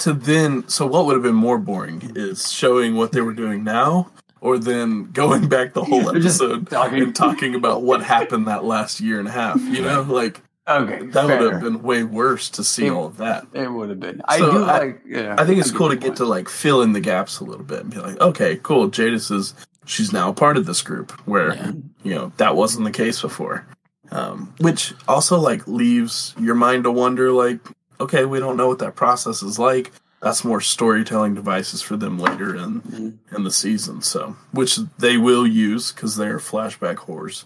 [0.00, 3.64] to then, so what would have been more boring is showing what they were doing
[3.64, 4.10] now,
[4.40, 7.02] or then going back the whole episode talking.
[7.02, 9.60] and talking about what happened that last year and a half.
[9.60, 13.16] You know, like Okay, that would have been way worse to see It- all of
[13.16, 13.46] that.
[13.54, 14.22] It would have been.
[14.28, 15.02] I do I- like.
[15.06, 16.16] Yeah, I think it's cool to get point.
[16.18, 18.88] to like fill in the gaps a little bit and be like, okay, cool.
[18.88, 19.54] Jadis is
[19.86, 21.72] she's now a part of this group where Yeah.
[22.04, 23.66] you know that wasn't the case before,
[24.12, 27.58] um, which also like leaves your mind to wonder like,
[28.00, 29.92] okay, we don't know what that process is like.
[30.22, 33.14] That's more storytelling devices for them later in Mhm.
[33.36, 34.02] in the season.
[34.02, 37.44] So, which they will use because they're flashback whores.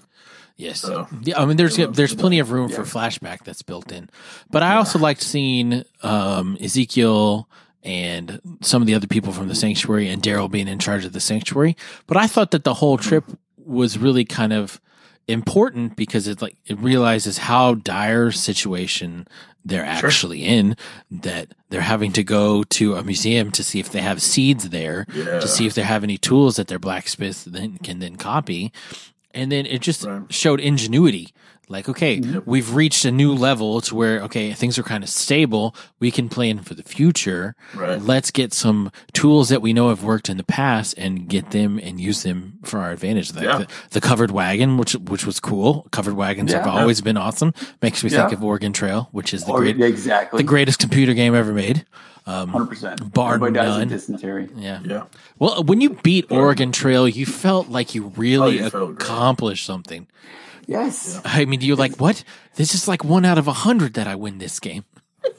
[0.56, 0.80] Yes.
[0.80, 2.76] So- yeah, I mean, there's there's plenty of room Yeah.
[2.76, 4.08] for flashback that's built in,
[4.50, 7.48] but I also liked seeing um, Ezekiel
[7.82, 11.12] and some of the other people from the sanctuary and Daryl being in charge of
[11.12, 11.76] the sanctuary.
[12.06, 13.24] But I thought that the whole trip
[13.64, 14.80] was really kind of
[15.28, 19.26] important because it like it realizes how dire situation
[19.64, 20.08] they're Sure.
[20.08, 20.76] actually in
[21.10, 25.06] that they're having to go to a museum to see if they have seeds there
[25.14, 25.40] Yeah.
[25.40, 28.72] to see if they have any tools that their blacksmith then can then copy
[29.32, 30.22] and then it just Right.
[30.32, 31.32] showed ingenuity
[31.68, 32.42] like okay Yep.
[32.46, 36.28] we've reached a new level to where okay things are kind of stable we can
[36.28, 38.00] plan for the future Right.
[38.00, 41.78] let's get some tools that we know have worked in the past and get them
[41.82, 43.58] and use them for our advantage like Yeah.
[43.58, 46.72] the, the covered wagon which which was cool covered wagons have Yeah.
[46.72, 50.36] always been awesome makes me think of oregon trail which is the Or- great exactly
[50.38, 51.86] the greatest computer game ever made
[52.26, 53.12] um, hundred percent.
[53.12, 54.48] bar Everybody dies of dysentery.
[54.56, 55.02] yeah Yeah.
[55.38, 60.06] well, when you beat Oregon Trail, you felt like you really Oh, you accomplished something.
[60.66, 62.24] Yes, I mean, you're like, what?
[62.56, 64.84] This is like one out of a hundred that I win this game.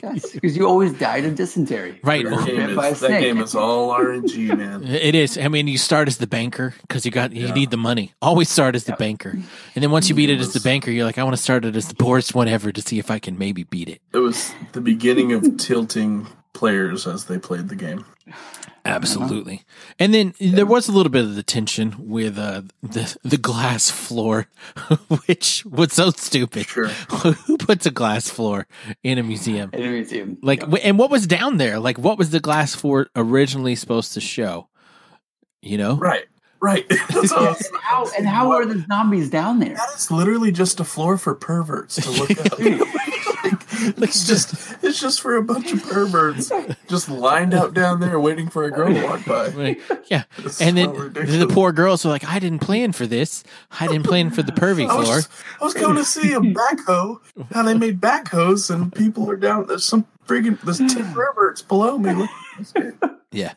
[0.01, 1.99] yes, because you always died of dysentery.
[2.03, 2.21] Right.
[2.21, 4.83] You were That bit game, is, that game is all RNG, man.
[4.88, 5.38] It is.
[5.38, 7.53] I mean, you start as the banker because you got you Yeah.
[7.53, 8.11] need the money.
[8.21, 8.99] Always start as the Yep.
[8.99, 9.29] banker,
[9.75, 11.65] and then once you beat it as the banker, you're like, I want to start
[11.65, 14.01] it as the poorest one ever to see if I can maybe beat it.
[14.13, 18.05] It was the beginning of tilting players as they played the game.
[18.85, 19.63] Absolutely.
[19.97, 23.89] And then there was a little bit of the tension with uh, the the glass
[23.89, 24.47] floor,
[25.25, 26.67] which was so stupid.
[26.67, 26.87] Sure.
[27.09, 28.67] Who puts a glass floor
[29.03, 29.71] in a museum?
[29.73, 30.37] In a museum.
[30.43, 30.77] Like, Yeah.
[30.83, 31.79] and what was down there?
[31.79, 34.69] Like, what was the glass floor originally supposed to show?
[35.61, 36.25] You know, Right.
[36.61, 36.87] Right.
[37.09, 39.75] That's what and how and how are the zombies down there?
[39.75, 42.59] that is literally just a floor for perverts to look up.
[43.97, 46.51] like, it's just it's just for a bunch of perverts
[46.88, 49.47] just lined out down there waiting for a girl to walk by.
[49.47, 50.23] Like, yeah.
[50.38, 53.43] It's And so then the poor girls were like, "I didn't plan for this.
[53.79, 55.19] I didn't plan for the pervy I was, floor."
[55.61, 57.19] I was going to see a backhoe.
[57.51, 59.67] How they made backhoes and people are down.
[59.67, 62.13] There's some friggin' there's ten perverts below me.
[62.13, 62.29] Look.
[63.31, 63.53] Yeah.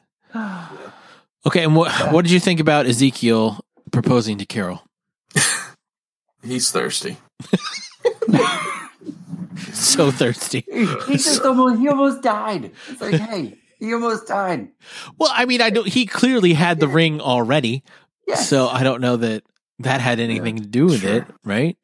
[1.47, 1.65] Okay.
[1.65, 3.61] And what what did you think about Ezekiel
[3.93, 4.83] proposing to Carol?
[6.43, 7.19] He's thirsty.
[9.73, 10.65] So thirsty.
[10.71, 12.71] He, he just almost he almost died.
[12.89, 14.69] It's like, hey, he almost died.
[15.19, 15.87] Well, I mean, I don't.
[15.87, 17.83] He clearly had the ring already,
[18.27, 18.49] Yes.
[18.49, 19.43] so I don't know that
[19.81, 21.15] that had anything to do with Sure.
[21.17, 21.77] it, right?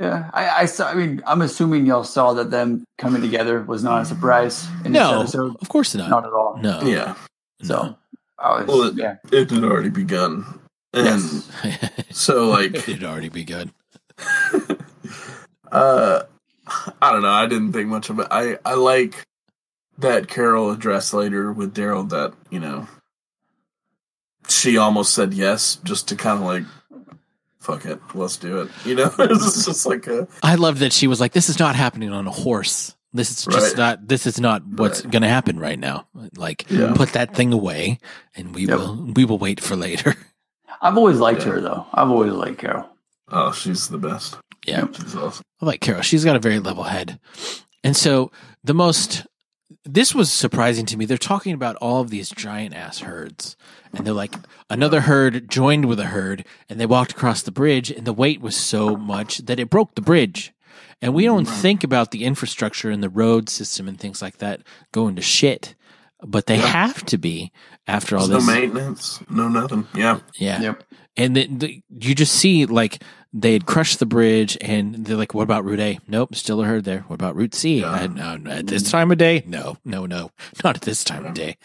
[0.00, 0.88] Yeah, I, I saw.
[0.90, 4.92] I mean, I'm assuming y'all saw that them coming together was not a surprise in
[4.92, 5.22] No,
[5.60, 6.10] of course not.
[6.10, 6.58] Not at all.
[6.60, 6.82] No.
[6.82, 7.14] Yeah,
[7.62, 7.96] So
[8.38, 10.44] I was, Well, it- yeah, it had already begun,
[10.92, 11.50] and Yes.
[12.10, 13.72] so like it had already begun.
[15.72, 16.22] uh
[17.02, 17.28] I don't know.
[17.30, 18.26] I didn't think much of it.
[18.30, 19.24] I I like
[19.98, 22.88] that Carol addressed later with Daryl that you know
[24.48, 26.64] she almost said yes just to kind of like
[27.60, 28.70] fuck it, let's do it.
[28.84, 31.74] You know, it's just like a I love that she was like, "This is not
[31.76, 32.94] happening on a horse.
[33.12, 33.76] This is just Right.
[33.78, 34.08] not.
[34.08, 35.10] This is not what's Right.
[35.10, 36.06] going to happen right now.
[36.36, 36.92] Like, Yeah.
[36.94, 37.98] put that thing away,
[38.34, 38.78] and we Yep.
[38.78, 39.12] will.
[39.14, 40.14] We will wait for later."
[40.82, 41.52] I've always liked Yeah.
[41.52, 41.86] her though.
[41.94, 42.88] I've always liked Carol.
[43.32, 44.36] oh, she's the best.
[44.66, 44.86] Yeah.
[44.92, 45.44] She's awesome.
[45.60, 46.02] I like Carol.
[46.02, 47.18] She's got a very level head.
[47.84, 48.30] And so
[48.64, 49.26] the most
[49.84, 51.06] this was surprising to me.
[51.06, 53.56] They're talking about all of these giant ass herds.
[53.92, 54.34] And they're like
[54.70, 58.40] another herd joined with a herd and they walked across the bridge and the weight
[58.40, 60.52] was so much that it broke the bridge.
[61.02, 64.62] And we don't think about the infrastructure and the road system and things like that
[64.92, 65.74] going to shit
[66.22, 66.66] but they Yeah.
[66.66, 67.52] have to be
[67.86, 68.54] after all There's this.
[68.54, 69.86] no maintenance, no nothing.
[69.94, 70.20] Yeah.
[70.38, 70.60] yeah.
[70.62, 70.84] Yep.
[71.18, 73.02] And the, the, you just see like
[73.32, 75.98] they had crushed the bridge, and they're like, "What about Route A?
[76.08, 77.00] Nope, still a herd there.
[77.00, 77.80] What about Route C?
[77.80, 77.90] Yeah.
[77.90, 79.42] Uh, no, no, at this time of day?
[79.46, 80.30] No, no, no,
[80.64, 81.56] not at this time of day."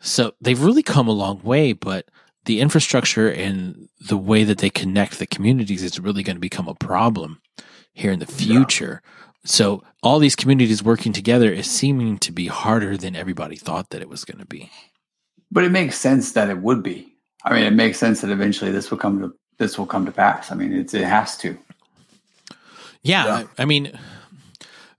[0.00, 2.08] So they've really come a long way, but
[2.44, 6.68] the infrastructure and the way that they connect the communities is really going to become
[6.68, 7.40] a problem
[7.92, 9.02] here in the future.
[9.44, 14.02] So all these communities working together is seeming to be harder than everybody thought that
[14.02, 14.70] it was going to be.
[15.50, 17.16] But it makes sense that it would be.
[17.44, 20.12] I mean, it makes sense that eventually this will come to this will come to
[20.12, 20.50] pass.
[20.50, 21.58] I mean, it's, it has to.
[23.02, 23.44] Yeah, Yeah.
[23.58, 23.98] I, I mean,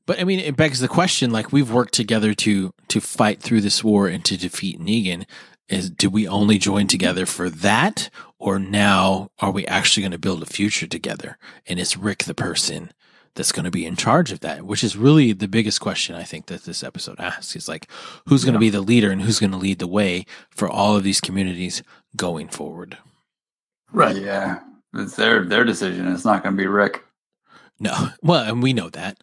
[0.05, 3.61] but I mean, it begs the question: like we've worked together to to fight through
[3.61, 5.25] this war and to defeat Negan.
[5.67, 10.17] Is do we only join together for that, or now are we actually going to
[10.17, 11.37] build a future together?
[11.67, 12.91] And is Rick the person
[13.35, 14.63] that's going to be in charge of that?
[14.63, 17.87] Which is really the biggest question I think that this episode asks: is like
[18.25, 20.97] who's going to be the leader and who's going to lead the way for all
[20.97, 21.83] of these communities
[22.15, 22.97] going forward.
[23.91, 24.15] Right.
[24.17, 24.59] Yeah,
[24.93, 26.07] it's their their decision.
[26.11, 27.03] It's not going to be Rick.
[27.79, 29.17] No, well, and we know that.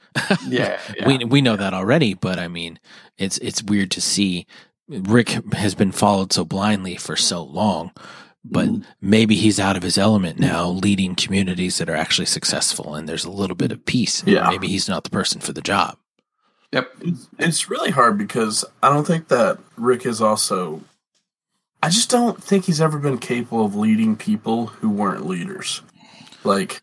[0.47, 1.07] Yeah, yeah.
[1.07, 2.79] we we know that already, but I mean,
[3.19, 4.47] it's it's weird to see
[4.89, 7.91] Rick has been followed so blindly for so long,
[8.45, 8.85] but Mhm.
[9.01, 13.25] maybe he's out of his element now, leading communities that are actually successful, and there's
[13.27, 14.23] a little bit of peace.
[14.27, 14.49] Yeah.
[14.49, 15.99] maybe he's not the person for the job.
[16.73, 16.91] Yep.
[17.03, 20.83] It's, it's really hard because I don't think that Rick is also.
[21.83, 25.83] I just don't think he's ever been capable of leading people who weren't leaders.
[26.45, 26.83] Like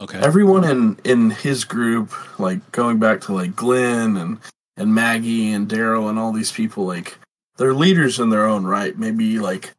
[0.00, 4.38] Okay, everyone in in his group, like going back to like Glenn and
[4.76, 7.16] and Maggie and Daryl and all these people, like
[7.56, 8.98] they're leaders in their own right.
[8.98, 9.72] Maybe like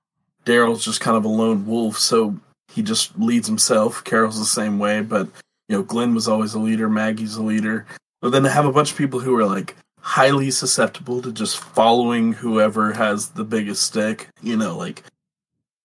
[0.45, 2.35] Daryl's just kind of a lone wolf, so
[2.71, 4.03] he just leads himself.
[4.03, 5.27] Carol's the same way, but
[5.67, 7.85] you know, Glenn was always a leader, Maggie's a leader.
[8.21, 9.75] But then to have a bunch of people who are like
[10.05, 15.01] highly susceptible to just following whoever has the biggest stick, you know, like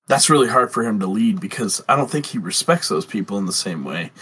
[0.08, 3.38] that's really hard for him to lead because I don't think he respects those people
[3.38, 4.12] in the same way.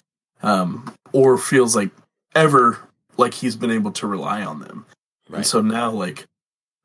[0.40, 1.90] Um, or feels like
[2.32, 2.78] ever
[3.16, 4.86] like he's been able to rely on them.
[5.28, 5.38] right.
[5.38, 6.26] And so now like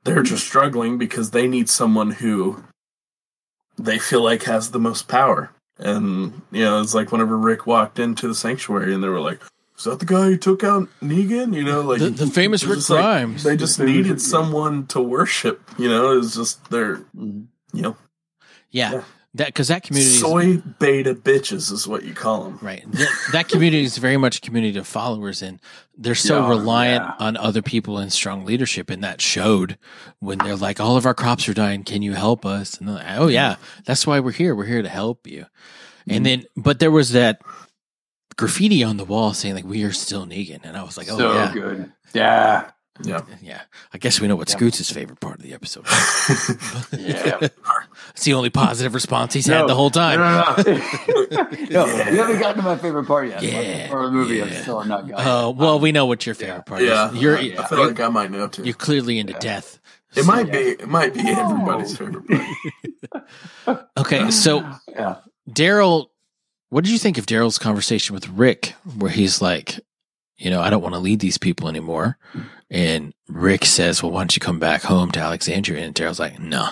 [0.05, 2.63] they're just struggling because they need someone who
[3.77, 5.51] they feel like has the most power.
[5.77, 9.39] And you know, it's like whenever Rick walked into the sanctuary and they were like,
[9.77, 11.55] Is that the guy who took out Negan?
[11.55, 14.21] You know, like the, the famous it's Rick just like they just The famous- needed
[14.21, 17.97] someone to worship, you know, it's just they're you know
[18.69, 19.03] yeah, yeah.
[19.35, 22.59] that because that community is soy beta bitches is what you call them.
[22.61, 22.83] Right.
[22.91, 25.59] That, that community is very much a community of followers, and
[25.97, 27.25] they're so Yeah, reliant yeah.
[27.25, 28.89] on other people and strong leadership.
[28.89, 29.77] And that showed
[30.19, 31.83] when they're like, all of our crops are dying.
[31.83, 32.77] Can you help us?
[32.77, 33.55] And they're like, oh, yeah,
[33.85, 34.55] that's why we're here.
[34.55, 35.45] We're here to help you.
[36.07, 36.41] And mm-hmm.
[36.41, 37.41] then, but there was that
[38.37, 40.61] graffiti on the wall saying, like, we are still Negan.
[40.63, 41.53] And I was like, oh, so yeah.
[41.53, 41.91] good.
[42.13, 42.71] Yeah.
[43.03, 43.21] Yeah.
[43.41, 43.61] Yeah.
[43.91, 44.55] I guess we know what Yeah.
[44.55, 45.85] Scoots' favorite part of the episode
[46.91, 47.47] Yeah.
[48.11, 50.19] It's the only positive response he's had the whole time.
[50.19, 51.47] No, no, no.
[51.71, 52.09] no Yeah.
[52.11, 53.41] you haven't gotten to my favorite part yet.
[53.41, 53.91] Yeah.
[53.91, 54.61] Or the movie, I'm Yeah.
[54.61, 55.25] still not gotten.
[55.27, 56.61] Uh, well, we know what your favorite Yeah.
[56.61, 57.11] part yeah.
[57.11, 57.15] is.
[57.21, 58.63] You're, I feel like I might know too.
[58.63, 59.39] You're clearly into Yeah.
[59.39, 59.79] death.
[60.15, 60.57] It So- might be.
[60.59, 62.27] It might be everybody's favorite
[63.65, 63.89] part.
[63.97, 65.15] Okay, so yeah.
[65.49, 66.07] Daryl,
[66.73, 69.79] what did you think of Daryl's conversation with Rick, where he's like,
[70.37, 72.17] you know, I don't want to lead these people anymore,
[72.69, 76.39] and Rick says, "Well, why don't you come back home to Alexandria?" And Daryl's like,
[76.39, 76.69] "No,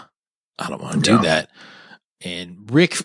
[0.57, 1.21] I don't want to do Yeah.
[1.21, 1.49] that."
[2.23, 2.97] And Rick,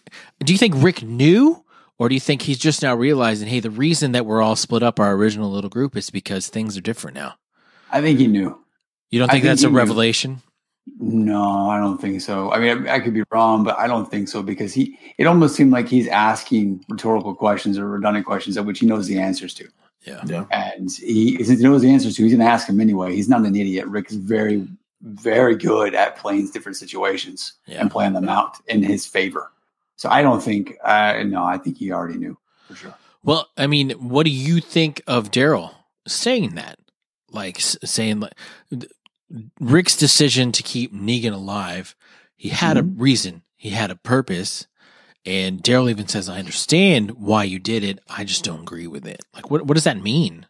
[0.42, 1.64] do you think Rick knew,
[1.98, 4.82] or do you think he's just now realizing, hey, the reason that we're all split
[4.82, 7.34] up, our original little group, is because things are different now?
[7.90, 8.58] I think he knew.
[9.10, 9.76] You don't think, think that's a knew.
[9.76, 10.42] revelation?
[10.98, 12.52] No, I don't think so.
[12.52, 14.98] I mean, I, I could be wrong, but I don't think so because he.
[15.18, 19.06] It almost seemed like he's asking rhetorical questions or redundant questions of which he knows
[19.06, 19.68] the answers to,
[20.02, 20.22] Yeah.
[20.26, 20.44] Yeah.
[20.52, 23.14] and he since he knows the answers to, he's going to ask him anyway.
[23.14, 23.86] He's not an idiot.
[23.88, 24.66] Rick is very,
[25.02, 27.80] very good at playing different situations Yeah.
[27.80, 29.50] and playing them out in his favor.
[29.96, 30.76] So I don't think.
[30.84, 32.94] Uh, no, I think he already knew for sure.
[33.24, 35.74] Well, I mean, what do you think of Daryl
[36.06, 36.78] saying that?
[37.32, 38.34] Like saying like
[38.70, 38.86] th-
[39.60, 41.96] Rick's decision to keep Negan alive,
[42.36, 43.00] he had a mm-hmm.
[43.00, 44.66] reason, he had a purpose,
[45.24, 47.98] and Daryl even says, "I understand why you did it.
[48.08, 50.46] I just don't agree with it." Like, what what does that mean?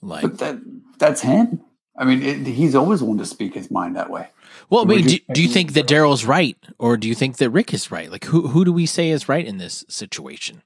[0.00, 0.58] Like, But that
[0.98, 1.60] that's him.
[1.96, 4.28] I mean, it, he's always one to speak his mind that way.
[4.70, 7.50] well, I mean, do, do you think that Daryl's right, or do you think that
[7.50, 8.10] Rick is right?
[8.10, 10.62] Like, who who do we say is right in this situation?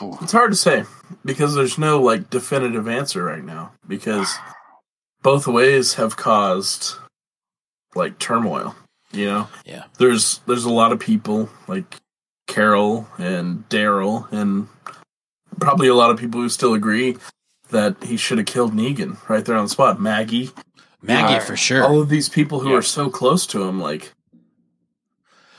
[0.00, 0.84] It's hard to say
[1.24, 4.34] because there's no like definitive answer right now because
[5.22, 6.96] both ways have caused
[7.94, 8.74] like turmoil.
[9.12, 9.84] You know, Yeah.
[9.98, 11.96] there's there's a lot of people like
[12.46, 14.68] Carol and Daryl and
[15.60, 17.16] probably a lot of people who still agree
[17.70, 20.00] that he should have killed Negan right there on the spot.
[20.00, 20.50] Maggie,
[21.02, 21.38] Maggie Yeah.
[21.40, 21.84] for sure.
[21.84, 22.76] all of these people who Yeah.
[22.78, 24.12] are so close to him like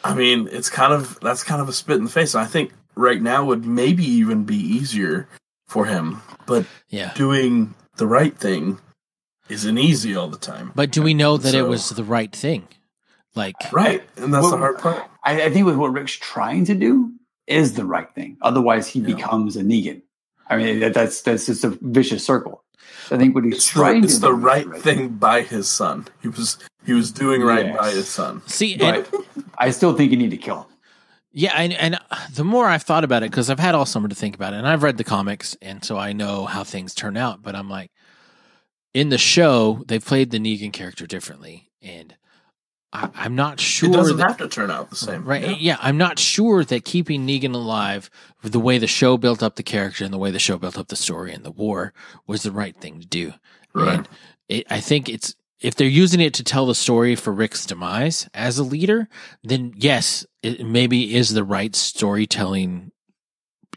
[0.03, 2.73] i mean it's kind of that's kind of a spit in the face i think
[2.95, 5.27] right now would maybe even be easier
[5.67, 7.13] for him but yeah.
[7.15, 8.77] doing the right thing
[9.49, 12.67] isn't easy all the time But do we know that it was the right thing?
[13.35, 16.75] Like, right and that's the hard part I, I think with what Rick's trying to
[16.75, 17.11] do
[17.47, 18.37] is the right thing.
[18.41, 19.15] Otherwise, he Yeah.
[19.15, 20.01] becomes a Negan.
[20.49, 22.63] I mean, that, that's that's just a vicious circle.
[23.11, 25.09] I think what he's it's, the, trying it's to the do is the right thing
[25.09, 27.77] by his son he was he was doing right Yes.
[27.77, 29.05] by his son see, and,
[29.57, 30.65] I still think you need to kill him.
[31.31, 31.97] yeah, and, and
[32.33, 34.57] the more I've thought about it, because I've had all summer to think about it,
[34.57, 37.41] and I've read the comics, and so I know how things turn out.
[37.41, 37.89] But I'm like,
[38.93, 42.15] in the show, they played the Negan character differently, and
[42.91, 43.89] I, I'm not sure.
[43.89, 45.41] it doesn't that- have to turn out the same Right.
[45.43, 45.55] yeah.
[45.59, 45.77] Yeah.
[45.81, 48.09] I'm not sure that keeping Negan alive
[48.43, 50.89] the way the show built up the character and the way the show built up
[50.89, 51.91] the story and the war
[52.27, 53.33] was the right thing to do.
[53.73, 54.09] right And
[54.47, 58.29] it, I think it's, if they're using it to tell the story for Rick's demise
[58.33, 59.07] as a leader,
[59.43, 62.91] then yes, it maybe is the right storytelling,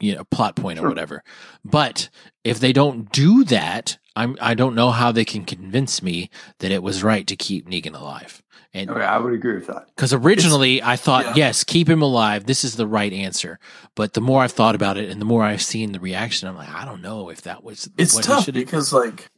[0.01, 0.89] you know, plot point or Sure.
[0.89, 1.23] whatever.
[1.65, 2.09] But
[2.45, 6.31] if they don't do that, I'm, I don't know how they can convince me
[6.61, 8.43] that it was right to keep Negan alive.
[8.73, 9.87] And Okay, I would agree with that.
[9.95, 11.33] because originally I thought, yeah.
[11.37, 12.45] yes, keep him alive.
[12.47, 13.59] This is the right answer.
[13.95, 16.57] But the more I've thought about it and the more I've seen the reaction, I'm
[16.57, 19.29] like, I don't know if that was It's what tough should because, like,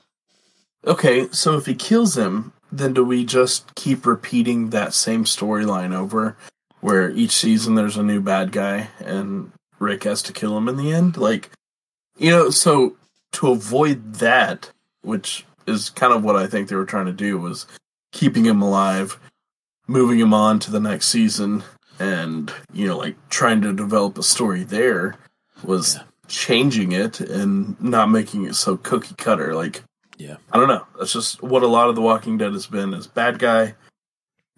[0.86, 5.94] okay, so if he kills him, then do we just keep repeating that same storyline
[5.94, 6.36] over,
[6.80, 10.76] where each season there's a new bad guy and Rick has to kill him in
[10.76, 11.16] the end?
[11.16, 11.50] Like,
[12.16, 12.96] you know, so
[13.32, 14.70] to avoid that,
[15.02, 17.66] which is kind of what I think they were trying to do, was
[18.12, 19.18] keeping him alive,
[19.86, 21.62] moving him on to the next season,
[21.98, 25.14] and you know, like trying to develop a story there
[25.64, 26.02] was Yeah.
[26.28, 29.54] changing it and not making it so cookie cutter.
[29.54, 29.82] Like,
[30.16, 30.36] Yeah.
[30.52, 30.86] I don't know.
[30.98, 33.74] That's just what a lot of The Walking Dead has been: is bad guy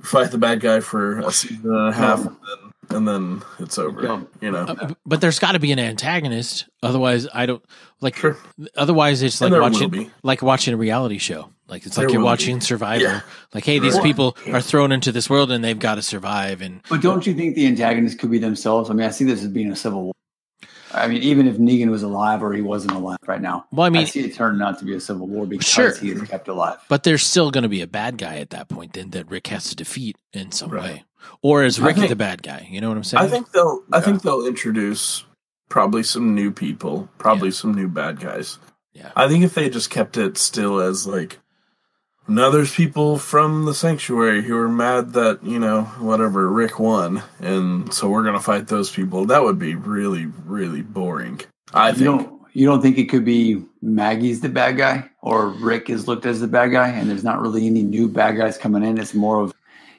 [0.03, 3.43] fight the bad guy for a season and a half, um, and then, and then
[3.59, 4.03] it's over.
[4.03, 4.21] Yeah.
[4.41, 6.67] You know, Uh, but there's got to be an antagonist.
[6.83, 7.65] Otherwise, I don't
[8.01, 8.17] like.
[8.17, 8.37] Sure.
[8.77, 11.51] Otherwise, it's like And there will watching like watching a reality show.
[11.69, 12.65] Like it's There like you're watching be.
[12.65, 13.03] Survivor.
[13.05, 13.21] Yeah.
[13.55, 14.57] Like, hey, these people Yeah.
[14.57, 16.61] are thrown into this world and they've got to survive.
[16.63, 18.91] And But don't you think the antagonists could be themselves?
[18.91, 20.13] I mean, I see this as being a civil war.
[20.93, 23.87] I mean, even if Negan was alive or he wasn't alive right now, well, I
[23.87, 25.95] I mean, see it turning out to be a civil war because Sure.
[25.95, 26.79] he is kept alive.
[26.89, 29.47] but there's still going to be a bad guy at that point then that Rick
[29.49, 30.83] has to defeat in some Right.
[30.83, 31.05] way,
[31.43, 32.67] or is Rick think- the bad guy?
[32.71, 33.25] You know what I'm saying?
[33.25, 33.83] I think they'll.
[33.93, 35.25] I think they'll introduce
[35.69, 38.59] probably some new people, probably some new bad guys.
[38.93, 39.11] Yeah.
[39.15, 41.39] I think if they just kept it still as like,
[42.31, 47.23] now there's people from the sanctuary who are mad that you know whatever Rick won,
[47.41, 49.27] and so we're gonna fight those people.
[49.27, 51.41] That would be really, really boring.
[51.75, 52.05] I You think.
[52.05, 56.27] don't you don't think it could be Maggie's the bad guy or Rick is looked
[56.27, 58.99] as the bad guy and there's not really any new bad guys coming in.
[58.99, 59.53] It's more of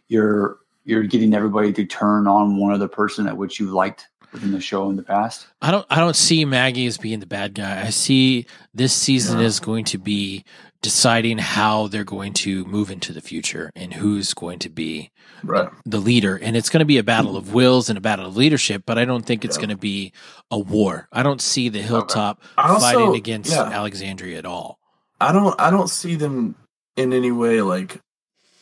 [0.09, 4.51] you're you're getting everybody to turn on one other person at which you liked within
[4.51, 5.47] the show in the past.
[5.61, 7.85] I don't I don't see Maggie as being the bad guy.
[7.85, 9.45] I see this season Yeah.
[9.45, 10.43] is going to be
[10.81, 15.11] deciding how they're going to move into the future and who's going to be
[15.43, 15.69] Right.
[15.85, 16.35] the leader.
[16.35, 18.97] And it's going to be a battle of wills and a battle of leadership, but
[18.97, 19.61] I don't think it's Yeah.
[19.61, 20.11] going to be
[20.49, 21.07] a war.
[21.11, 23.63] I don't see the hilltop also- fighting against yeah.
[23.63, 24.79] Alexandria at all.
[25.19, 26.55] I don't I don't see them
[26.95, 28.01] in any way like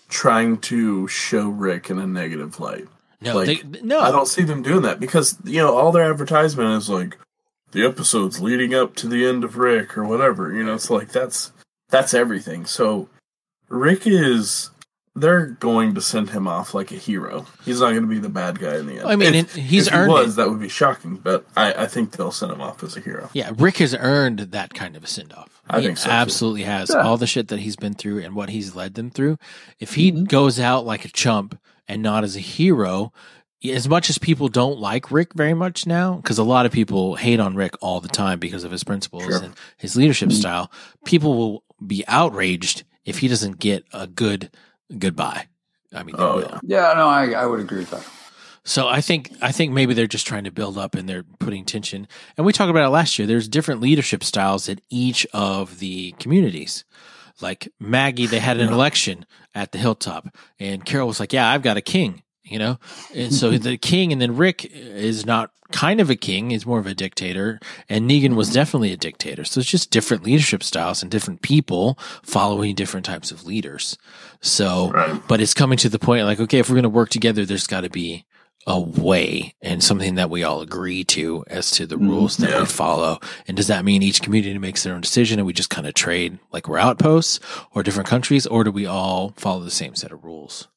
[0.10, 2.88] trying to show Rick in a negative light.
[3.22, 4.00] No, Like, they, no.
[4.00, 7.18] I don't see them doing that because you know all their advertisement is like
[7.72, 10.54] the episodes leading up to the end of Rick or whatever.
[10.54, 11.52] You know, it's like that's
[11.90, 12.66] that's everything.
[12.66, 13.10] So
[13.68, 14.70] Rick is
[15.16, 17.46] they're going to send him off like a hero.
[17.66, 19.08] He's not going to be the bad guy in the end.
[19.10, 20.36] I mean, if, he's if he earned was, it.
[20.38, 21.18] that would be shocking.
[21.18, 23.30] But I, I think they'll send him off as a hero.
[23.34, 25.62] Yeah, Rick has earned that kind of a send off.
[25.70, 26.12] I he think so, too.
[26.12, 26.90] absolutely has.
[26.90, 27.02] Yeah.
[27.02, 29.38] All the shit that he's been through and what he's led them through.
[29.80, 30.24] If he Mm-hmm.
[30.26, 33.12] goes out like a chump and not as a hero,
[33.66, 37.16] as much as people don't like Rick very much now, because a lot of people
[37.16, 39.44] hate on Rick all the time because of his principles Sure.
[39.44, 40.38] and his leadership Mm-hmm.
[40.40, 40.72] style,
[41.04, 44.52] people will be outraged if he doesn't get a good
[44.98, 45.48] goodbye.
[45.94, 46.60] I mean, Oh, yeah.
[46.64, 48.06] Yeah, no, I, I would agree with that.
[48.66, 51.66] So I think I think maybe they're just trying to build up and they're putting
[51.66, 52.08] tension.
[52.38, 53.28] And we talked about it last year.
[53.28, 56.84] There's different leadership styles at each of the communities.
[57.42, 59.26] Like Maggie, they had an election
[59.56, 60.28] at the hilltop,
[60.60, 62.80] and Carol was like, "Yeah, I've got a king," you know.
[63.14, 66.80] And so the king, and then Rick is not kind of a king; he's more
[66.80, 67.60] of a dictator.
[67.88, 69.44] And Negan was definitely a dictator.
[69.46, 73.98] So it's just different leadership styles and different people following different types of leaders.
[74.42, 75.22] So Right.
[75.28, 77.68] but it's coming to the point like, okay, if we're going to work together, there's
[77.68, 78.26] got to be
[78.68, 82.10] a way and something that we all agree to as to the Mhm.
[82.10, 82.60] rules that Yeah.
[82.60, 83.20] we follow.
[83.48, 85.94] And does that mean each community makes their own decision and we just kind of
[85.94, 87.40] trade like we're outposts
[87.74, 90.68] or different countries, or do we all follow the same set of rules?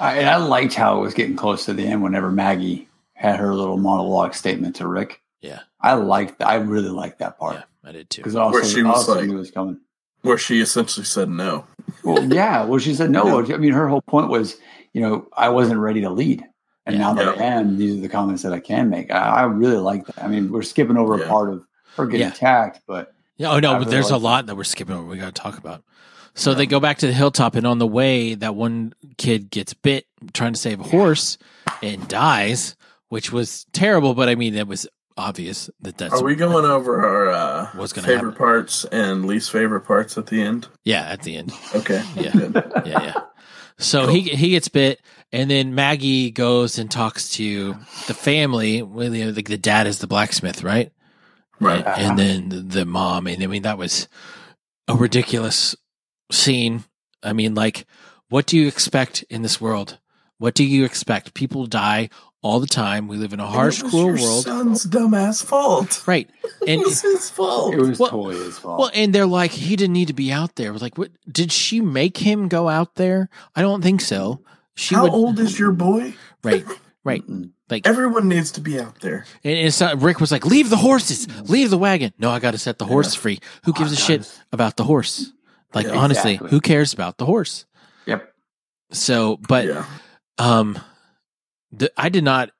[0.00, 3.38] I, and I liked how it was getting close to the end whenever Maggie had
[3.38, 5.20] her little monologue statement to Rick.
[5.42, 5.60] Yeah.
[5.80, 6.48] I liked that.
[6.48, 8.20] I really liked that part Yeah, I did too.
[8.22, 9.78] because also, Where she was also like- knew it was coming.
[10.22, 11.64] Where she essentially said no.
[12.04, 12.64] Well, yeah.
[12.64, 13.42] Well, she said no.
[13.42, 14.56] I mean, her whole point was,
[14.92, 16.44] you know, I wasn't ready to lead,
[16.84, 17.00] and Yeah.
[17.02, 17.42] now that Yeah.
[17.42, 19.10] I am, these are the comments that I can make.
[19.10, 20.22] I, I really like that.
[20.22, 21.24] I mean, we're skipping over Yeah.
[21.24, 22.32] a part of her getting Yeah.
[22.32, 23.50] attacked, but Yeah.
[23.52, 24.24] Oh no, I but really there's a like that.
[24.26, 25.06] lot that we're skipping over.
[25.06, 25.82] We got to talk about.
[26.34, 29.74] So they go back to the hilltop, and on the way, that one kid gets
[29.74, 31.38] bit trying to save a horse
[31.82, 32.76] and dies,
[33.08, 34.14] which was terrible.
[34.14, 37.92] But I mean, it was obvious that that's Are we going over our uh, What's
[37.92, 38.38] gonna favorite happen?
[38.38, 40.68] parts and least favorite parts at the end?
[40.84, 41.52] yeah at the end.
[41.74, 42.02] Okay.
[42.16, 42.30] Yeah.
[42.34, 43.14] Yeah, yeah.
[43.78, 45.00] So he he gets bit,
[45.32, 47.74] and then Maggie goes and talks to
[48.06, 48.82] the family.
[48.82, 50.92] Well, you know, the, the dad is the blacksmith, right?
[51.58, 51.84] Right.
[51.86, 54.06] And, and then the, the mom, and I mean that was
[54.86, 55.74] a ridiculous
[56.30, 56.84] scene.
[57.22, 57.86] I mean, like,
[58.28, 59.98] what do you expect in this world?
[60.38, 61.34] What do you expect?
[61.34, 62.08] People die
[62.42, 63.08] all the time.
[63.08, 66.02] We live in a harsh, It was cruel your world, Son's dumbass fault.
[66.06, 66.28] right?
[66.62, 67.74] It And was his fault.
[67.74, 68.78] it was Well- totally his fault.
[68.80, 70.72] Well, and they're like, he didn't need to be out there.
[70.72, 73.28] Like, what did she make him go out there?
[73.54, 74.40] I don't think so.
[74.76, 76.14] She How would, old is your boy?
[76.42, 76.64] right,
[77.04, 77.22] right.
[77.68, 79.24] Like, Everyone needs to be out there.
[79.44, 82.12] and it's not, Rick was like, leave the horses, leave the wagon.
[82.18, 83.38] No, I got to set the horse free.
[83.64, 85.32] Who gives a Oh, shit about the horse?
[85.74, 86.50] Like, Yeah, honestly, exactly.
[86.50, 87.66] who cares about the horse?
[88.06, 88.32] Yep.
[88.92, 89.84] So, but, yeah.
[90.38, 90.78] um,
[91.72, 92.50] the, I did not.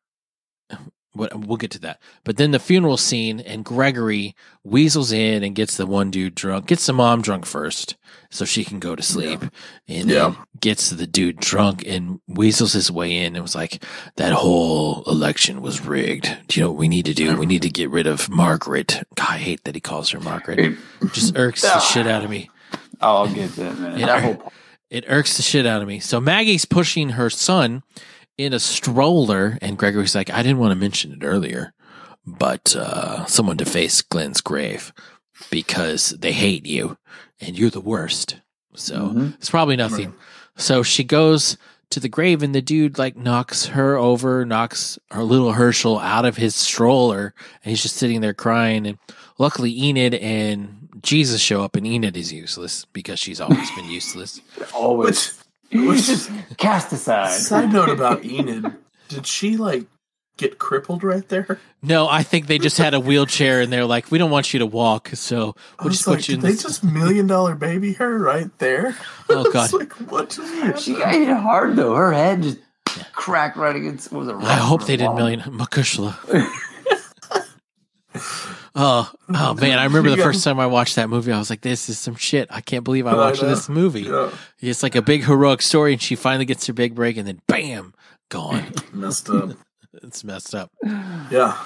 [1.12, 5.56] What we'll get to that, but then the funeral scene and Gregory weasels in and
[5.56, 7.96] gets the one dude drunk, gets the mom drunk first,
[8.30, 9.40] so she can go to sleep,
[9.88, 10.36] and Yeah.
[10.61, 13.34] gets the dude drunk and weasels his way in.
[13.34, 13.84] and was like,
[14.18, 16.32] "That whole election was rigged.
[16.46, 17.36] Do you know what we need to do?
[17.36, 19.02] We need to get rid of Margaret.
[19.16, 20.61] God, I hate that he calls her Margaret.
[20.61, 20.78] It-
[21.12, 22.50] Just irks the shit out of me.
[23.01, 23.76] Oh, I'll get to that man.
[23.78, 23.98] a minute.
[24.01, 24.07] Yeah.
[24.07, 24.53] That whole
[24.90, 26.01] It irks the shit out of me.
[26.01, 27.82] So Maggie's pushing her son
[28.36, 31.72] in a stroller, and Gregory's like, I didn't want to mention it earlier,
[32.26, 34.92] but uh, someone defaced Glenn's grave
[35.51, 36.96] because they hate you
[37.40, 38.36] and you're the worst.
[38.74, 39.34] So Mhm.
[39.34, 40.14] it's probably nothing.
[40.57, 41.57] So she goes
[41.90, 46.24] to the grave, and the dude like knocks her over, knocks her little Hershel out
[46.24, 47.34] of his stroller,
[47.64, 48.86] and he's just sitting there crying.
[48.86, 48.98] And
[49.38, 54.41] luckily, Enid and Jesus show up, and Enid is useless because she's always been useless.
[54.74, 55.36] always.
[55.72, 57.30] Which, He's just cast aside.
[57.30, 58.66] side note about Enid,
[59.09, 59.86] did she like
[60.36, 61.61] get crippled right there?
[61.80, 64.59] No, I think they just had a wheelchair, and they're like, "We don't want you
[64.59, 67.55] to walk, so we'll just like, put you in did they this." just million dollar
[67.55, 68.97] baby her right there?
[69.28, 69.72] Oh, I was God.
[69.72, 70.30] like, what?
[70.30, 71.95] just She got hit hard though.
[71.95, 72.59] Her head just
[73.12, 74.11] cracked right against.
[74.11, 74.34] What was it?
[74.45, 76.16] I hope they didn't million Mo Cuishle.
[78.75, 79.79] oh, oh man!
[79.79, 82.14] I remember the first time I watched that movie, I was like, "This is some
[82.16, 83.49] shit." I can't believe I I watched know.
[83.49, 84.03] this movie.
[84.03, 87.27] Yeah, It's like a big heroic story, and she finally gets her big break, and
[87.27, 87.95] then bam,
[88.31, 88.73] gone.
[88.93, 89.51] messed up.
[90.03, 90.71] it's messed up.
[91.31, 91.57] Yeah,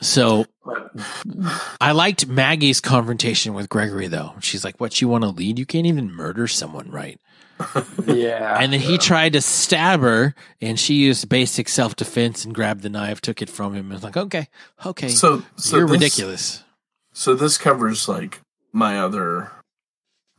[0.00, 0.46] So
[1.80, 4.34] I liked Maggie's confrontation with Gregory, though.
[4.40, 5.58] She's like, "What you want to lead?
[5.58, 7.18] You can't even murder someone, right?"
[8.06, 8.58] Yeah.
[8.60, 12.82] And then he tried to stab her, and she used basic self defense and grabbed
[12.82, 14.48] the knife, took it from him, and was like, "Okay,
[14.84, 16.64] okay, so so you're this- ridiculous."
[17.12, 18.40] So this covers like
[18.72, 19.52] my other,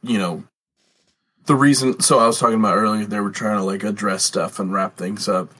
[0.04, 0.44] you know,
[1.46, 2.00] the reason.
[2.02, 4.98] So I was talking about earlier, they were trying to like address stuff and wrap
[4.98, 5.54] things up.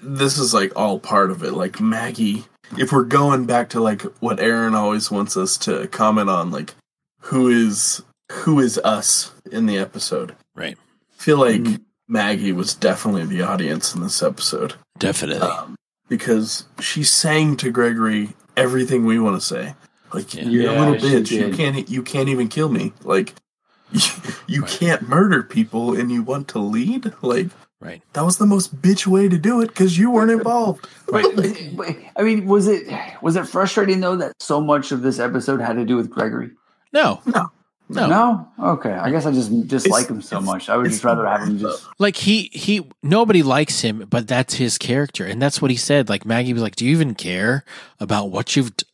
[0.00, 1.52] This is like all part of it.
[1.52, 2.44] Like Maggie,
[2.76, 6.74] if we're going back to like what Aaron always wants us to comment on, like
[7.20, 10.34] who is who is us in the episode.
[10.54, 10.76] Right.
[11.18, 11.80] I feel like Mhm.
[12.08, 15.46] Maggie was definitely the audience in this episode Definitely.
[15.48, 15.76] um,
[16.08, 19.74] because she's saying to Gregory everything we want to say.
[20.12, 20.44] Like Yeah.
[20.44, 21.30] you're a little she bitch.
[21.50, 21.88] You can't.
[21.90, 22.92] You can't even kill me.
[23.04, 23.34] Like
[23.92, 24.00] you,
[24.46, 24.70] you Right.
[24.70, 27.12] can't murder people, and you want to lead.
[27.22, 27.48] Like
[27.80, 28.02] right.
[28.14, 30.86] that was the most bitch way to do it because you weren't involved.
[31.12, 32.10] Right.
[32.16, 32.86] I mean, was it
[33.22, 36.50] was it frustrating though that so much of this episode had to do with Gregory?
[36.92, 37.50] No, no,
[37.88, 38.92] no, No, okay.
[38.92, 40.68] I guess I just dislike It's- him so much.
[40.68, 41.84] I would just rather have him just.
[41.98, 46.08] Like he he nobody likes him, but that's his character, and that's what he said.
[46.08, 47.64] Like Maggie was like, "Do you even care
[47.98, 48.84] about what you've d-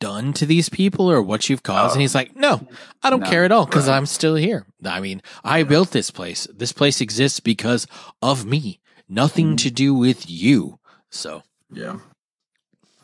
[0.00, 1.94] done to these people or what you've caused?" Oh.
[1.94, 2.66] and he's like, "No,
[3.02, 3.30] I don't No.
[3.30, 3.96] care at all because Right.
[3.96, 4.66] I'm still here.
[4.84, 6.46] I mean, I built this place.
[6.54, 7.86] This place exists because
[8.20, 8.80] of me.
[9.08, 9.58] Nothing Mhm.
[9.58, 10.78] to do with you."
[11.10, 11.42] So
[11.72, 11.96] yeah,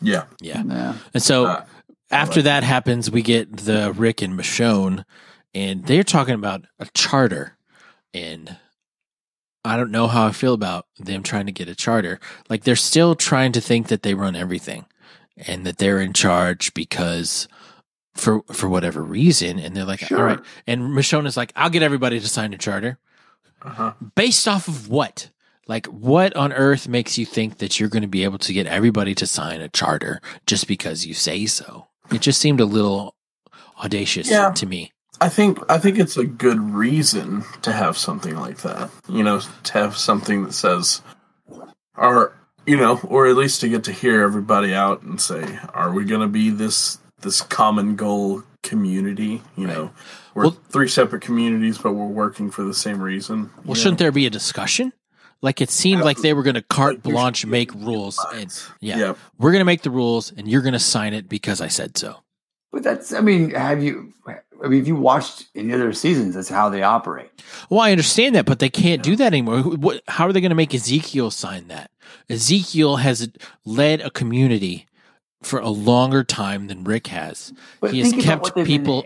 [0.02, 0.24] yeah.
[0.40, 0.94] yeah, Yeah.
[1.14, 1.64] and so Uh,
[2.10, 5.04] after like that happens, we get the Rick and Michonne,
[5.54, 7.56] and they're talking about a charter
[8.14, 8.56] and
[9.64, 12.18] I don't know how I feel about them trying to get a charter.
[12.48, 14.86] Like they're still trying to think that they run everything
[15.36, 17.46] and that they're in charge because
[18.14, 19.58] for for whatever reason.
[19.58, 20.18] And they're like, Sure.
[20.18, 20.40] all right.
[20.66, 22.98] And Michonne is like, I'll get everybody to sign a charter.
[23.62, 23.92] Uh-huh.
[24.14, 25.28] Based off of what?
[25.68, 28.66] Like what on earth makes you think that you're going to be able to get
[28.66, 31.86] everybody to sign a charter just because you say so?
[32.10, 33.14] It just seemed a little
[33.78, 34.52] audacious Yeah.
[34.52, 34.92] to me.
[35.20, 38.90] I think I think it's a good reason to have something like that.
[39.08, 41.02] You know, to have something that says,
[41.96, 42.32] "Are
[42.66, 46.04] you know?" Or at least to get to hear everybody out and say, "Are we
[46.04, 49.90] going to be this this common goal community?" You know,
[50.34, 53.50] we're Well- three separate communities, but we're working for the same reason.
[53.64, 54.04] Well, you shouldn't know?
[54.04, 54.92] there be a discussion?
[55.42, 58.68] Like it seemed like they were going to carte blanche make rules, and minds.
[58.80, 59.18] yeah, Yep.
[59.38, 61.96] we're going to make the rules, and you're going to sign it because I said
[61.96, 62.16] so.
[62.72, 64.12] But that's, I mean, have you,
[64.64, 67.30] I mean, if you watched any other seasons, that's how they operate.
[67.70, 69.60] Well, I understand that, but they can't do that anymore.
[69.62, 71.90] What, how are they going to make Ezekiel sign that?
[72.28, 73.30] Ezekiel has
[73.64, 74.86] led a community
[75.42, 77.52] for a longer time than Rick has.
[77.80, 79.04] But he has kept what they've been- people.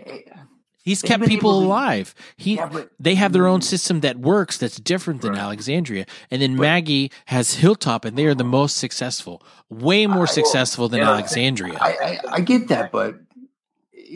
[0.83, 2.13] He's kept people to- alive.
[2.37, 3.63] He Yeah, but- they have their own mm.
[3.63, 5.39] system that works that's different than Right.
[5.39, 6.05] Alexandria.
[6.29, 9.41] And then Maggie has Hilltop and they are the most successful.
[9.71, 11.79] Way more I- well, successful than yeah, Alexandria.
[11.81, 13.15] I, I, I get that, but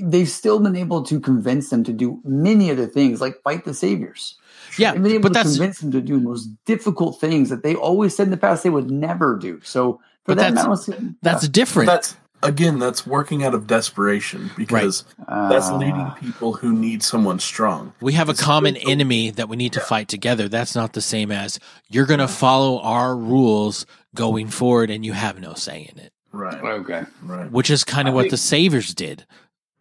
[0.03, 3.73] they've still been able to convince them to do many other things, like fight the
[3.73, 4.37] saviors.
[4.77, 7.63] yeah, They've been able but to that's convince them to do most difficult things that
[7.63, 9.59] they always said in the past they would never do.
[9.63, 9.93] So
[10.25, 11.87] for But that, that's- amount that's But different.
[11.87, 17.37] that's again, that's working out of desperation because that's Uh, leading people who need someone
[17.39, 17.91] strong.
[17.99, 18.91] We have a It's common spiritual.
[18.91, 20.47] enemy that we need to fight together.
[20.47, 23.85] That's not the same as you're going to follow our rules
[24.15, 26.63] going forward and you have no say in it, Right.
[26.63, 27.03] Okay.
[27.23, 27.51] Right.
[27.51, 29.25] which is kind of I what think- the saviors did.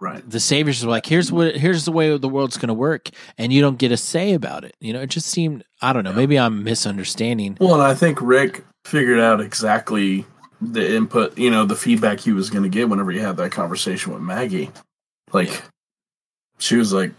[0.01, 0.29] Right.
[0.29, 3.53] The saviors were like, here's what, here's the way the world's going to work and
[3.53, 4.77] you don't get a say about it.
[4.81, 7.57] You know, it just seemed, I don't know, maybe I'm misunderstanding.
[7.61, 10.25] Well, and I think Rick figured out exactly
[10.61, 13.51] the input, you know, the feedback he was going to get whenever he had that
[13.51, 14.71] conversation with Maggie.
[15.33, 15.61] Like, Yeah.
[16.59, 17.13] she was like,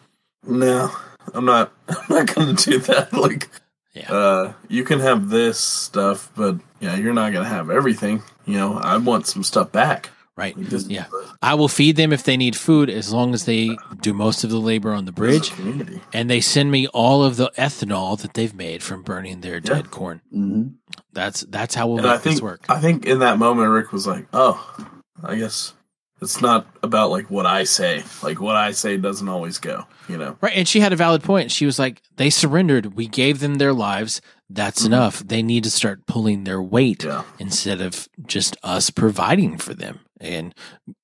[0.48, 0.90] "No,
[1.34, 1.72] I'm not.
[1.90, 3.12] I'm not going to do that.
[3.14, 3.50] Like,
[3.94, 4.12] Yeah.
[4.12, 8.24] uh, you can have this stuff, but yeah, you're not going to have everything.
[8.46, 10.10] You know, I want some stuff back.
[10.40, 10.56] Right.
[10.88, 11.06] Yeah.
[11.42, 14.50] I will feed them if they need food as long as they do most of
[14.50, 15.52] the labor on the bridge
[16.14, 19.92] and they send me all of the ethanol that they've made from burning their dead
[19.92, 20.22] corn.
[20.32, 20.68] hmm
[21.12, 22.62] That's that's how we'll And make I think this work.
[22.70, 24.56] I think in that moment, Rick was like, "Oh,
[25.22, 25.74] I guess
[26.22, 28.04] it's not about like what I say.
[28.24, 29.86] Like what I say doesn't always go.
[30.08, 30.54] You know." Right.
[30.56, 31.52] And she had a valid point.
[31.52, 32.96] She was like, they surrendered.
[32.96, 34.22] We gave them their lives.
[34.50, 34.88] That's Mhm.
[34.88, 35.20] enough.
[35.20, 37.24] They need to start pulling their weight Yeah.
[37.38, 40.00] instead of just us providing for them.
[40.20, 40.54] And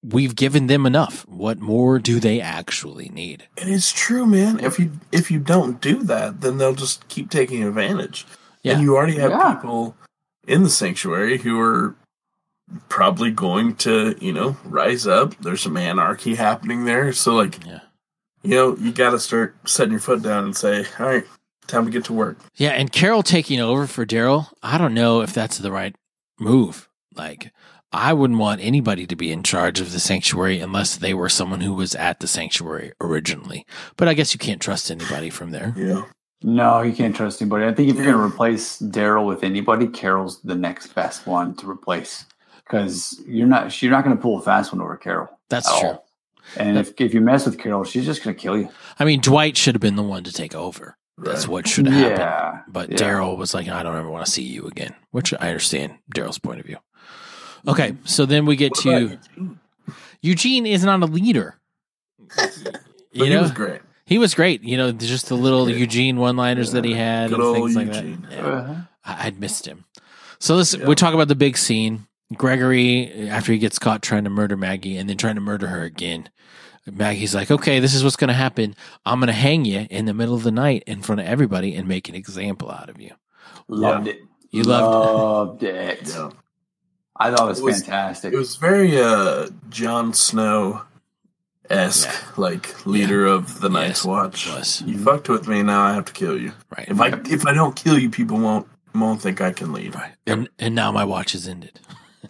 [0.04, 1.26] we've given them enough.
[1.28, 3.48] What more do they actually need?
[3.58, 4.60] And it's true, man.
[4.60, 8.26] If you if you don't do that, then they'll just keep taking advantage.
[8.62, 8.74] Yeah.
[8.74, 9.54] And you already have Yeah.
[9.56, 9.96] people
[10.48, 11.96] in the sanctuary who are
[12.90, 15.36] probably going to, you know, rise up.
[15.40, 17.14] There's some anarchy happening there.
[17.14, 17.80] So like, Yeah.
[18.44, 21.26] you know, you got to start setting your foot down and say, "All right,
[21.68, 22.72] time to get to work." Yeah.
[22.72, 25.96] And Carol taking over for Daryl, I don't know if that's the right
[26.40, 26.90] move.
[27.16, 27.52] Like,
[27.96, 31.62] I wouldn't want anybody to be in charge of the sanctuary unless they were someone
[31.62, 33.66] who was at the sanctuary originally.
[33.98, 35.74] But I guess you can't trust anybody from there.
[35.78, 36.04] Yeah.
[36.44, 37.66] No, you can't trust anybody.
[37.66, 41.56] I think if you're going to replace Daryl with anybody, Carol's the next best one
[41.56, 42.26] to replace
[42.64, 45.28] because you're not you're not going to pull a fast one over Carol.
[45.50, 45.90] That's true.
[45.90, 46.06] all.
[46.58, 48.70] And if if you mess with Carol, she's just going to kill you.
[49.00, 50.98] I mean, Dwight should have been the one to take over.
[51.18, 52.20] That's what should have happened.
[52.20, 52.98] Yeah, But yeah.
[52.98, 56.40] Daryl was like, I don't ever want to see you again, which I understand Daryl's
[56.40, 56.78] point of view.
[57.68, 58.90] Okay, so then we get What to
[59.38, 59.60] Eugene?
[60.22, 61.56] Eugene is not a leader.
[62.38, 62.76] But
[63.12, 63.82] You he was great.
[64.06, 64.64] he was great.
[64.64, 67.88] You know, just the little Eugene one-liners that he had Good and old things like
[67.88, 68.22] Eugene.
[68.30, 68.32] that.
[68.32, 68.46] Yeah.
[68.46, 68.76] Uh-huh.
[69.06, 69.86] I- I'd missed him.
[70.40, 70.86] So let's Yeah.
[70.86, 72.08] we talk about the big scene.
[72.36, 75.84] Gregory, after he gets caught trying to murder Maggie and then trying to murder her
[75.84, 76.28] again.
[76.92, 78.76] Maggie's like, okay, this is what's going to happen.
[79.06, 81.76] I'm going to hang you in the middle of the night in front of everybody
[81.76, 83.12] and make an example out of you.
[83.68, 84.20] Loved it.
[84.52, 86.08] You loved loved it.
[86.16, 86.30] Yeah.
[87.18, 88.34] I thought it was, It was- fantastic.
[88.34, 90.82] It was very uh Jon Snow
[91.70, 92.32] esque, Yeah.
[92.38, 94.48] like leader of the Night's Yes, Watch.
[94.48, 94.82] it was.
[94.86, 96.52] You fucked with me, now I have to kill you.
[96.78, 96.88] right.
[96.88, 99.96] If I if I don't kill you, people won't won't think I can lead.
[99.96, 100.14] Right.
[100.28, 101.80] And and now my watch is ended.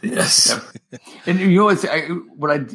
[0.01, 0.59] Yes.
[1.25, 2.01] And you know what's I,
[2.35, 2.65] what I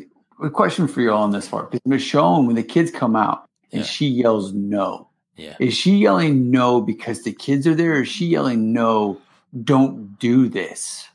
[0.42, 3.46] a question for you all on this part because Michonne, when the kids come out
[3.72, 3.86] and Yeah.
[3.86, 5.54] she yells no, Yeah.
[5.60, 9.18] is she yelling no because the kids are there, or is she yelling no,
[9.64, 11.06] don't do this?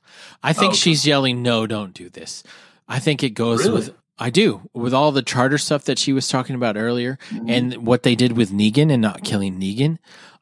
[0.46, 2.44] I think Oh, she's yelling, "No, don't do this."
[2.88, 3.74] I think it goes Really?
[3.74, 7.50] with I do with all the charter stuff that she was talking about earlier, Mm-hmm.
[7.50, 9.98] and what they did with Negan and not killing Negan.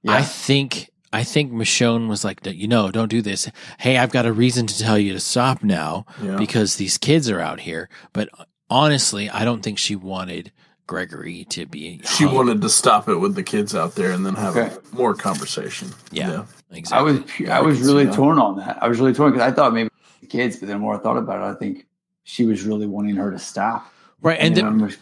[0.08, 3.50] I think I think Michonne was like, you know, don't do this.
[3.80, 6.36] Hey, I've got a reason to tell you to stop now Yeah.
[6.38, 7.88] because these kids are out here.
[8.14, 8.30] But
[8.70, 10.52] honestly, I don't think she wanted
[10.88, 12.02] Gregory to be.
[12.04, 12.36] She hung.
[12.36, 14.76] wanted to stop it with the kids out there and then have Okay.
[14.92, 15.90] more conversation.
[16.12, 16.44] Yeah.
[16.72, 17.12] I exactly.
[17.14, 18.80] was I I was really torn on that.
[18.82, 19.93] I was really torn because I thought maybe the
[20.34, 21.86] kids, but the more I thought about it, I think
[22.24, 23.94] she was really wanting her to stop.
[24.22, 24.40] right.
[24.40, 24.98] And You the,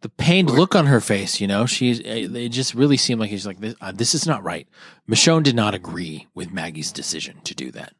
[0.00, 3.46] the pained look on her face, you know, she's, it just really seemed like she's
[3.46, 4.66] like, this, uh, this is not right.
[5.08, 7.92] Michonne did not agree with Maggie's decision to do that.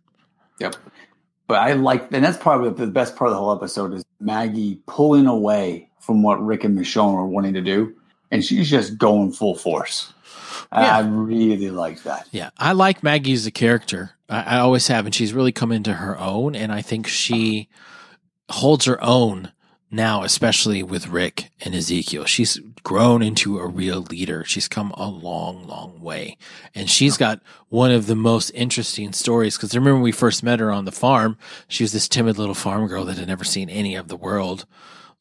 [0.60, 0.76] Yep.
[1.46, 4.80] But I like, and that's probably the best part of the whole episode is Maggie
[4.86, 7.94] pulling away from what Rick and Michonne were wanting to do,
[8.30, 10.12] and she's just going full force.
[10.72, 10.96] Yeah.
[10.96, 12.26] I really like that.
[12.30, 14.12] Yeah, I like Maggie as a character.
[14.28, 16.54] I, I always have, and she's really come into her own.
[16.56, 17.68] And I think she
[18.48, 19.52] holds her own
[19.90, 22.24] now, especially with Rick and Ezekiel.
[22.24, 24.42] She's grown into a real leader.
[24.44, 26.38] She's come a long, long way,
[26.74, 29.56] and she's got one of the most interesting stories.
[29.56, 31.36] Because remember, when we first met her on the farm,
[31.68, 34.64] she was this timid little farm girl that had never seen any of the world.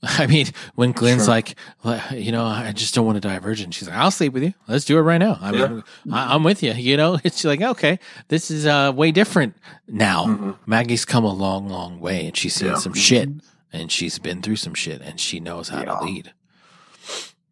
[0.17, 1.33] I mean, when Glenn's Sure.
[1.35, 1.55] like,
[2.11, 3.69] you know, I just don't want to die a virgin.
[3.71, 4.53] She's like, I'll sleep with you.
[4.67, 5.37] Let's do it right now.
[5.39, 6.73] I mean, I, I'm with you.
[6.73, 7.99] You know, it's like, okay,
[8.29, 9.55] this is uh, way different
[9.87, 10.25] now.
[10.25, 10.57] Mhm.
[10.65, 12.75] Maggie's come a long, long way and she's seen Yeah.
[12.75, 13.29] some shit
[13.71, 15.85] and she's been through some shit and she knows how Yeah.
[15.99, 16.33] to lead.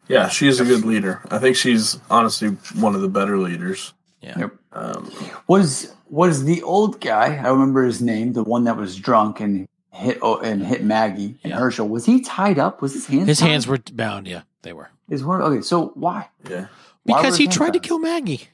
[0.08, 1.22] Yeah, she is a good leader.
[1.30, 3.94] I think she's honestly one of the better leaders.
[4.22, 4.40] Yeah.
[4.40, 4.52] Yep.
[4.74, 5.12] Um,
[5.48, 7.36] Was was the old guy?
[7.38, 11.40] I remember his name, the one that was drunk and hit oh, and hit Maggie
[11.44, 11.58] and Yeah.
[11.60, 11.88] Hershel.
[11.88, 12.82] Was he tied up?
[12.82, 13.28] Was his hands?
[13.28, 13.48] His tied?
[13.50, 14.28] hands were bound.
[14.28, 14.90] Yeah, they were.
[15.10, 15.62] Is one okay?
[15.62, 16.30] So why?
[16.50, 16.68] yeah,
[17.04, 18.48] Why Because were he his tried to kill Maggie.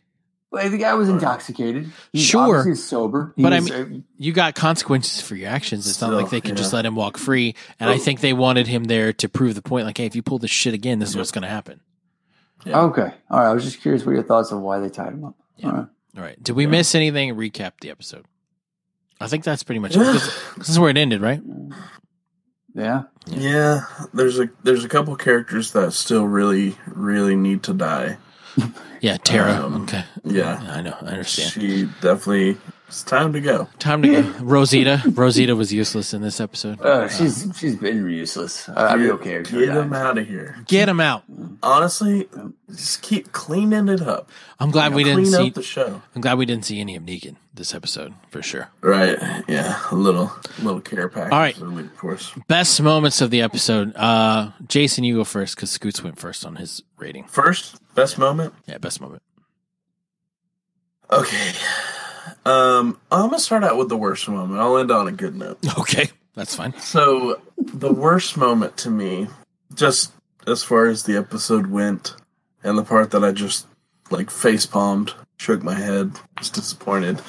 [0.51, 1.91] Well, the guy was intoxicated.
[2.13, 2.59] He's Sure.
[2.59, 3.33] obviously sober.
[3.35, 3.85] He But I mean, uh,
[4.17, 5.85] You got consequences for your actions.
[5.89, 7.55] It's not like they can just let him walk free.
[7.77, 9.85] And I think they wanted him there to prove the point.
[9.85, 11.81] Like, hey, if you pull this shit again, this is what's going to happen.
[12.65, 12.79] Yeah.
[12.83, 13.11] Okay.
[13.29, 13.49] All right.
[13.49, 15.35] I was just curious what your thoughts of why they tied him up.
[15.57, 15.65] Yeah.
[15.67, 15.87] All right.
[16.17, 16.41] All right.
[16.41, 16.69] Did we Yeah.
[16.69, 17.35] miss anything?
[17.35, 18.23] Recap the episode.
[19.19, 19.99] I think that's pretty much it.
[20.57, 21.41] This is where it ended, right?
[22.73, 23.03] Yeah.
[23.27, 23.81] yeah.
[24.13, 28.17] There's a there's a couple characters that still really really need to die.
[29.01, 29.65] Yeah, Tara.
[29.65, 30.03] Um, okay.
[30.23, 30.95] Yeah, I know.
[31.01, 31.51] I understand.
[31.51, 32.57] she definitely.
[32.87, 33.67] It's time to go.
[33.79, 34.29] Time to go.
[34.41, 35.01] Rosita.
[35.11, 36.79] Rosita was useless in this episode.
[36.79, 38.69] Uh, she's she's been useless.
[38.69, 40.55] I, I'd be Get- okay if she Get him out of here.
[40.67, 41.23] Get him out.
[41.63, 42.29] Honestly,
[42.69, 44.29] just keep cleaning it up.
[44.59, 45.47] I'm glad we didn't Clean see.
[45.47, 46.01] up the show.
[46.13, 48.69] I'm glad we didn't see any of Negan this episode for sure.
[48.81, 49.17] Right.
[49.47, 49.79] Yeah.
[49.91, 50.31] A little
[50.61, 51.33] little care package.
[51.33, 51.59] All right.
[51.59, 52.31] Of course.
[52.47, 53.95] Best moments of the episode.
[53.95, 57.23] Uh, Jason, you go first because Scoots went first on his rating.
[57.25, 58.53] First, best moment.
[58.67, 59.23] Yeah, best moment.
[61.11, 61.51] Okay.
[62.45, 64.59] Um, I'm gonna start out with the worst moment.
[64.59, 65.59] I'll end on a good note.
[65.79, 66.73] Okay, that's fine.
[66.79, 69.27] So, the worst moment to me,
[69.73, 70.11] just
[70.47, 72.15] as far as the episode went,
[72.63, 73.67] and the part that I just
[74.09, 77.21] like face palmed, shook my head, was disappointed,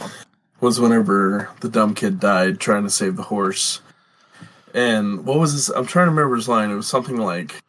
[0.61, 3.81] was whenever the dumb kid died trying to save the horse.
[4.75, 5.69] And what was this?
[5.69, 6.71] I'm trying to remember his line.
[6.71, 7.63] It was something like,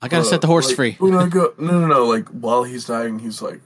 [0.00, 0.96] I gotta uh, set the horse like, free.
[0.98, 2.06] When I go, no, no, no.
[2.06, 3.60] Like while he's dying, he's like,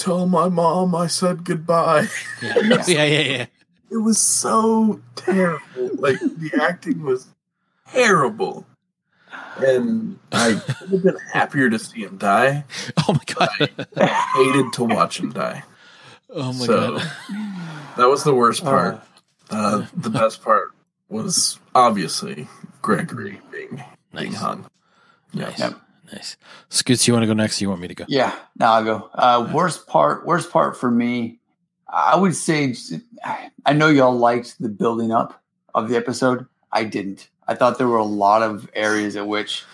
[0.00, 2.08] "Tell my mom I said goodbye."
[2.42, 3.04] Yeah, yeah, yeah.
[3.20, 3.46] yeah.
[3.90, 5.90] It was so terrible.
[5.96, 7.26] Like the acting was
[7.92, 8.64] terrible,
[9.58, 12.64] and I would have been happier to see him die.
[13.08, 13.86] Oh my god.
[13.96, 15.64] I hated to watch him die.
[16.32, 17.10] Oh my So god.
[17.96, 19.00] that was the worst part.
[19.50, 20.68] Uh, the best part
[21.08, 22.46] was obviously
[22.82, 23.82] Gregory being
[24.14, 24.40] being Nice.
[24.40, 24.66] hung.
[25.34, 25.58] Nice.
[25.58, 25.74] Yep.
[26.12, 26.36] Nice.
[26.68, 27.60] Scoots, you want to go next?
[27.60, 28.04] Or you want me to go?
[28.08, 28.34] Yeah.
[28.58, 29.10] Now I'll go.
[29.14, 30.26] Uh, worst part.
[30.26, 31.38] Worst part for me.
[31.88, 32.74] I would say.
[33.66, 35.42] I know y'all liked the building up
[35.74, 36.46] of the episode.
[36.72, 37.28] I didn't.
[37.46, 39.64] I thought there were a lot of areas at which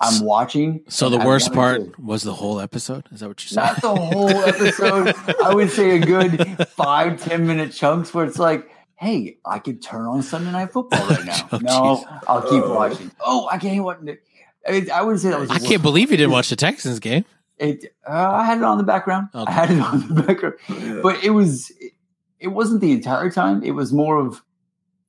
[0.00, 0.82] I'm watching.
[0.88, 3.06] So the I worst part to- was the whole episode.
[3.12, 3.56] Is that what you said?
[3.62, 5.14] not the whole episode.
[5.42, 9.82] I would say a good five, ten minute chunks where it's like, hey, I could
[9.82, 11.48] turn on Sunday Night Football right now.
[11.52, 12.74] Oh, no, I'll keep Oh.
[12.74, 13.10] watching.
[13.20, 14.22] Oh, I can't watch it.
[14.66, 15.50] I, mean, I would say that was.
[15.50, 17.24] I worst can't believe you didn't watch the Texans game.
[17.58, 17.94] It.
[18.08, 19.28] Uh, I had it on the background.
[19.34, 19.50] Okay.
[19.50, 20.56] I had it on the background,
[21.02, 21.70] but it was.
[21.80, 21.92] It,
[22.40, 23.62] it wasn't the entire time.
[23.62, 24.42] It was more of.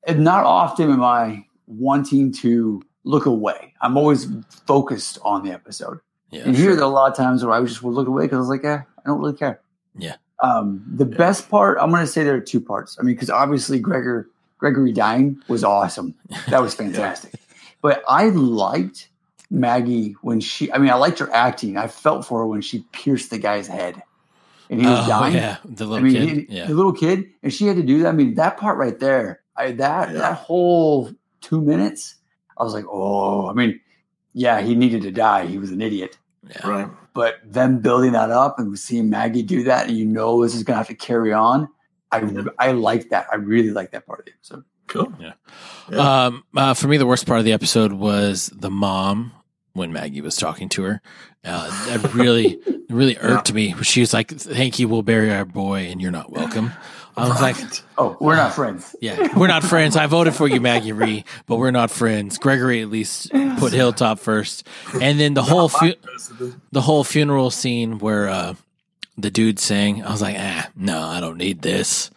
[0.06, 3.74] And not often am I wanting to look away.
[3.82, 4.28] I'm always
[4.68, 5.99] focused on the episode.
[6.30, 6.43] Yeah.
[6.45, 8.36] and here, there are a lot of times where I just would look away because
[8.36, 9.62] I was like, eh, I don't really care.
[9.97, 10.16] Yeah.
[10.39, 11.18] Um, the Yeah.
[11.18, 12.97] best part, I'm going to say there are two parts.
[12.99, 16.16] I mean, because obviously Gregor Gregory dying was awesome.
[16.49, 17.34] That was fantastic.
[17.82, 19.10] But I liked
[19.50, 20.72] Maggie when she.
[20.72, 21.78] I mean, I liked her acting.
[21.78, 24.02] I felt for her when she pierced the guy's head,
[24.70, 25.36] and he was oh, dying.
[25.36, 25.58] yeah.
[25.66, 26.38] The I little mean, kid.
[26.50, 26.66] he- yeah.
[26.68, 28.10] the little kid, and she had to do that.
[28.10, 30.20] I mean, that part right there, I that Yeah.
[30.20, 32.16] that whole two minutes,
[32.58, 33.80] I was like, oh, I mean,
[34.34, 35.46] yeah, he needed to die.
[35.46, 36.18] He was an idiot,
[36.50, 36.68] Yeah.
[36.68, 36.88] Right.
[37.14, 40.64] But them building that up and seeing Maggie do that, and you know this is
[40.64, 41.70] going to have to carry on.
[42.12, 42.24] I
[42.60, 43.28] I like that.
[43.32, 44.64] I really like that part of the episode.
[44.94, 45.12] Cool.
[45.20, 45.34] Yeah.
[45.91, 46.26] Yeah.
[46.26, 49.32] Um, uh, for me, the worst part of the episode was the mom
[49.74, 51.02] when Maggie was talking to her.
[51.44, 53.74] Uh, that really, really irked me.
[53.82, 56.72] She was like, "Thank you, we'll bury our boy, and you're not welcome."
[57.18, 57.58] I was like,
[57.98, 58.96] Oh, we're not friends.
[59.02, 59.96] "Yeah, we're not friends.
[59.98, 64.20] I voted for you, Maggie Rhee, but we're not friends." Gregory at least put Hilltop
[64.20, 64.68] first,
[65.02, 65.96] and then the whole fu-
[66.72, 68.54] the whole funeral scene where uh,
[69.18, 72.10] the dude sang, I was like, "Ah, no, I don't need this."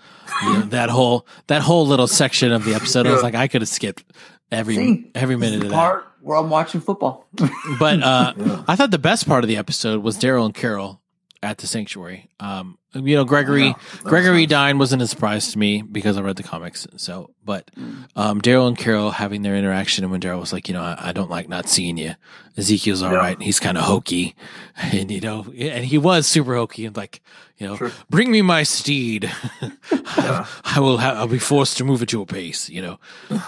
[0.42, 3.48] You know, that whole that whole little section of the episode, I was like, I
[3.48, 4.04] could have skipped
[4.50, 5.74] every See, every minute of that.
[5.74, 7.26] part where I'm watching football.
[7.78, 8.64] But uh, Yeah.
[8.68, 11.00] I thought the best part of the episode was Daryl and Carol
[11.42, 12.28] at the sanctuary.
[12.40, 13.74] Um, you know, Gregory Yeah,
[14.04, 14.48] Gregory nice.
[14.50, 16.86] dying wasn't a surprise to me because I read the comics.
[16.96, 17.70] So, but
[18.16, 21.08] um, Daryl and Carol having their interaction, and when Daryl was like, you know, I,
[21.08, 22.14] I don't like not seeing you.
[22.56, 23.18] Ezekiel's all Yeah.
[23.18, 23.42] right.
[23.42, 24.34] He's kind of hokey,
[24.76, 27.20] and you know, and he was super hokey, and like,
[27.58, 27.92] you know, Sure.
[28.08, 29.30] bring me my steed.
[30.18, 30.46] Yeah.
[30.64, 30.98] I will.
[30.98, 32.68] Ha- I'll be forced to move at your pace.
[32.70, 33.00] You know,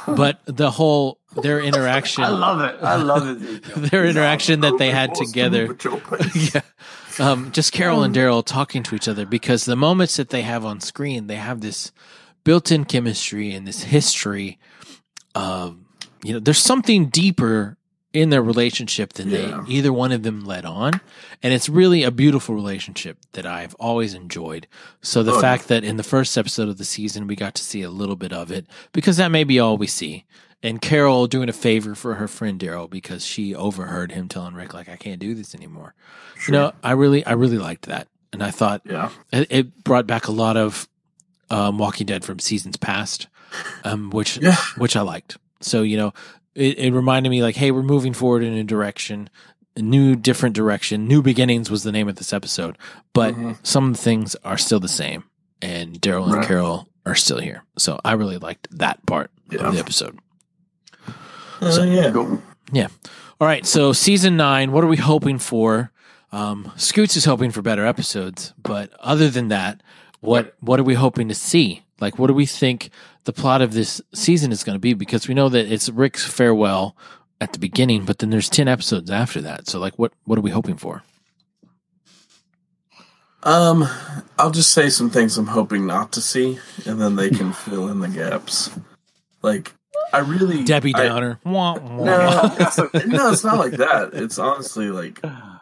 [0.07, 2.23] but the whole their interaction.
[2.25, 2.77] I love it.
[2.83, 3.91] I love it.
[3.91, 5.67] their interaction that they had to together.
[5.69, 6.55] move at your pace.
[6.55, 6.61] yeah.
[7.21, 10.65] Um, just Carol and Daryl talking to each other because the moments that they have
[10.65, 11.93] on screen, they have this
[12.45, 14.59] built in chemistry and this history.
[15.35, 15.87] Um,
[16.23, 17.77] you know, there's something deeper
[18.15, 19.63] in their relationship than Yeah.
[19.67, 21.01] they either one of them led on.
[21.43, 24.67] And it's really a beautiful relationship that I've always enjoyed.
[25.03, 27.63] So the Oh, fact that in the first episode of the season, we got to
[27.63, 30.25] see a little bit of it because that may be all we see.
[30.63, 34.75] And Carol doing a favor for her friend Daryl because she overheard him telling Rick,
[34.75, 35.95] like, I can't do this anymore.
[36.37, 36.55] Sure.
[36.55, 38.09] You know, I really, I really liked that.
[38.33, 39.11] And I thought Yeah.
[39.33, 40.89] it, it brought back a lot of
[41.51, 43.27] um, Walking Dead from seasons past,
[43.85, 44.57] um, which Yeah.
[44.77, 45.39] which I liked.
[45.61, 46.13] So you know,
[46.55, 49.31] it, it reminded me like, hey, we're moving forward in a direction,
[49.77, 51.07] a new, different direction.
[51.09, 52.77] New beginnings was the name of this episode,
[53.15, 53.57] but Mhm.
[53.63, 55.25] some things are still the same,
[55.63, 56.47] and Daryl and Right.
[56.47, 57.63] Carol are still here.
[57.79, 59.61] So I really liked that part Yeah.
[59.61, 60.19] of the episode.
[61.61, 62.11] Uh, So- yeah.
[62.11, 62.41] Go.
[63.41, 65.93] All right, so season nine, what are we hoping for?
[66.33, 69.81] Um, Scoots is hoping for better episodes, but other than that,
[70.21, 71.85] what what are we hoping to see?
[72.01, 72.91] Like, what do we think
[73.25, 74.93] the plot of this season is going to be?
[74.93, 76.97] Because we know that it's Rick's farewell
[77.41, 79.69] at the beginning, but then there's ten episodes after that.
[79.69, 81.05] So, like, what what are we hoping for?
[83.45, 83.89] Um,
[84.39, 87.89] I'll just say some things I'm hoping not to see, and then they can fill
[87.89, 88.71] in the gaps.
[89.43, 89.73] Like,
[90.13, 91.39] I really Debbie I- Downer.
[91.45, 92.05] Wah, wah.
[92.05, 94.11] No, it's, no, it's not like that.
[94.15, 95.21] It's honestly like,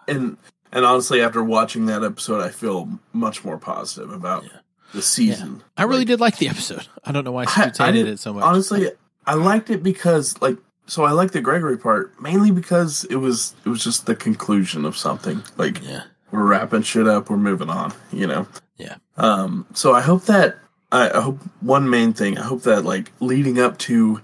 [0.08, 0.36] and
[0.72, 4.50] and honestly, after watching that episode, I feel much more positive about Yeah.
[4.94, 5.62] the season.
[5.76, 6.86] I really Like, did like the episode.
[7.04, 8.44] I don't know why I- I did- it so much.
[8.44, 8.90] Honestly,
[9.26, 13.54] I liked it because like, so I liked the Gregory part mainly because it was
[13.64, 15.42] it was just the conclusion of something.
[15.56, 17.92] Like, yeah, we're wrapping shit up, we're moving on.
[18.12, 18.46] You know.
[18.76, 18.96] Yeah.
[19.16, 19.66] Um.
[19.74, 20.56] So I hope that
[20.92, 22.38] I, I hope one main thing.
[22.38, 24.20] I hope that like leading up to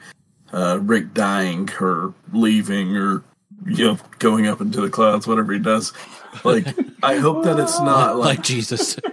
[0.53, 3.25] uh, Rick dying or leaving or
[3.67, 5.93] you know going up into the clouds, whatever he does.
[6.45, 6.67] Like
[7.03, 8.97] I hope that it's not like like Jesus.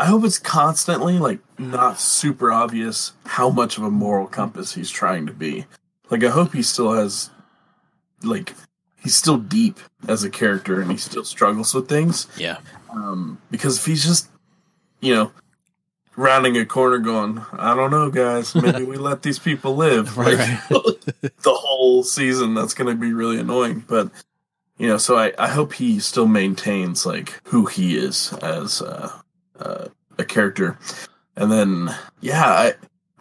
[0.00, 4.90] I hope it's constantly like not super obvious how much of a moral compass he's
[4.90, 5.66] trying to be.
[6.10, 7.30] Like I hope he still has
[8.22, 8.54] like
[9.02, 12.26] he's still deep as a character and he still struggles with things.
[12.36, 12.58] yeah,
[12.90, 14.28] Um, because if he's just,
[15.00, 15.32] you know,
[16.18, 20.16] rounding a corner going, I don't know, guys, maybe we let these people live.
[20.18, 20.36] Right,
[20.70, 21.00] Like,
[21.42, 23.84] the whole season, that's going to be really annoying.
[23.86, 24.10] But,
[24.78, 29.12] you know, so I, I hope he still maintains, like, who he is as uh,
[29.60, 29.86] uh,
[30.18, 30.76] a character.
[31.36, 32.74] And then, yeah, I,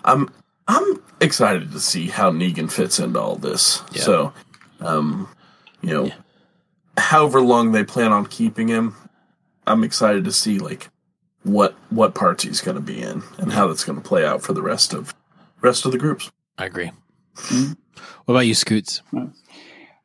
[0.04, 0.30] I'm,
[0.68, 3.84] I'm excited to see how Negan fits into all this.
[3.91, 4.02] Yeah.
[4.02, 4.34] So,
[4.80, 5.28] um,
[5.82, 6.16] you know, Yeah.
[6.98, 8.95] however long they plan on keeping him,
[9.68, 10.89] I'm excited to see like
[11.48, 14.41] what what parts he's going to be in and how that's going to play out
[14.41, 15.16] for the rest of
[15.62, 16.30] rest of the groups.
[16.58, 16.91] I agree.
[17.36, 17.78] Mhm.
[18.26, 19.02] What about you, Scoots?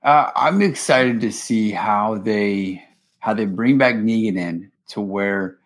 [0.03, 2.83] Uh, I'm excited to see how they
[3.19, 5.57] how they bring back Negan in to where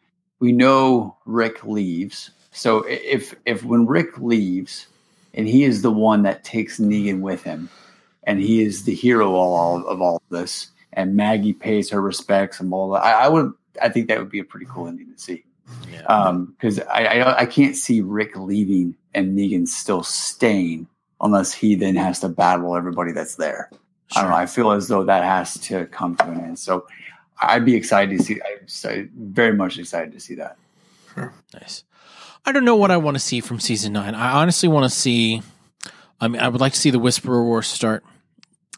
[0.40, 2.30] we know Rick leaves.
[2.52, 4.86] So if if when Rick leaves
[5.34, 7.68] and he is the one that takes Negan with him,
[8.24, 12.00] and he is the hero of all of all of this, and Maggie pays her
[12.00, 14.86] respects and all that, I, I would I think that would be a pretty cool
[14.88, 15.44] ending to see.
[15.90, 16.32] Yeah.
[16.56, 20.86] because I, I I can't see Rick leaving and Negan still staying
[21.20, 23.70] unless he then has to battle everybody that's there.
[24.14, 24.36] I don't know.
[24.36, 26.58] I feel as though that has to come to an end.
[26.58, 26.86] So
[27.40, 28.40] I'd be excited to see.
[28.88, 30.56] I'm very much excited to see that.
[31.54, 31.82] Nice.
[32.44, 34.14] I don't know what I want to see from season nine.
[34.14, 35.42] I honestly want to see.
[36.20, 38.04] I mean, I would like to see the Whisperer War start.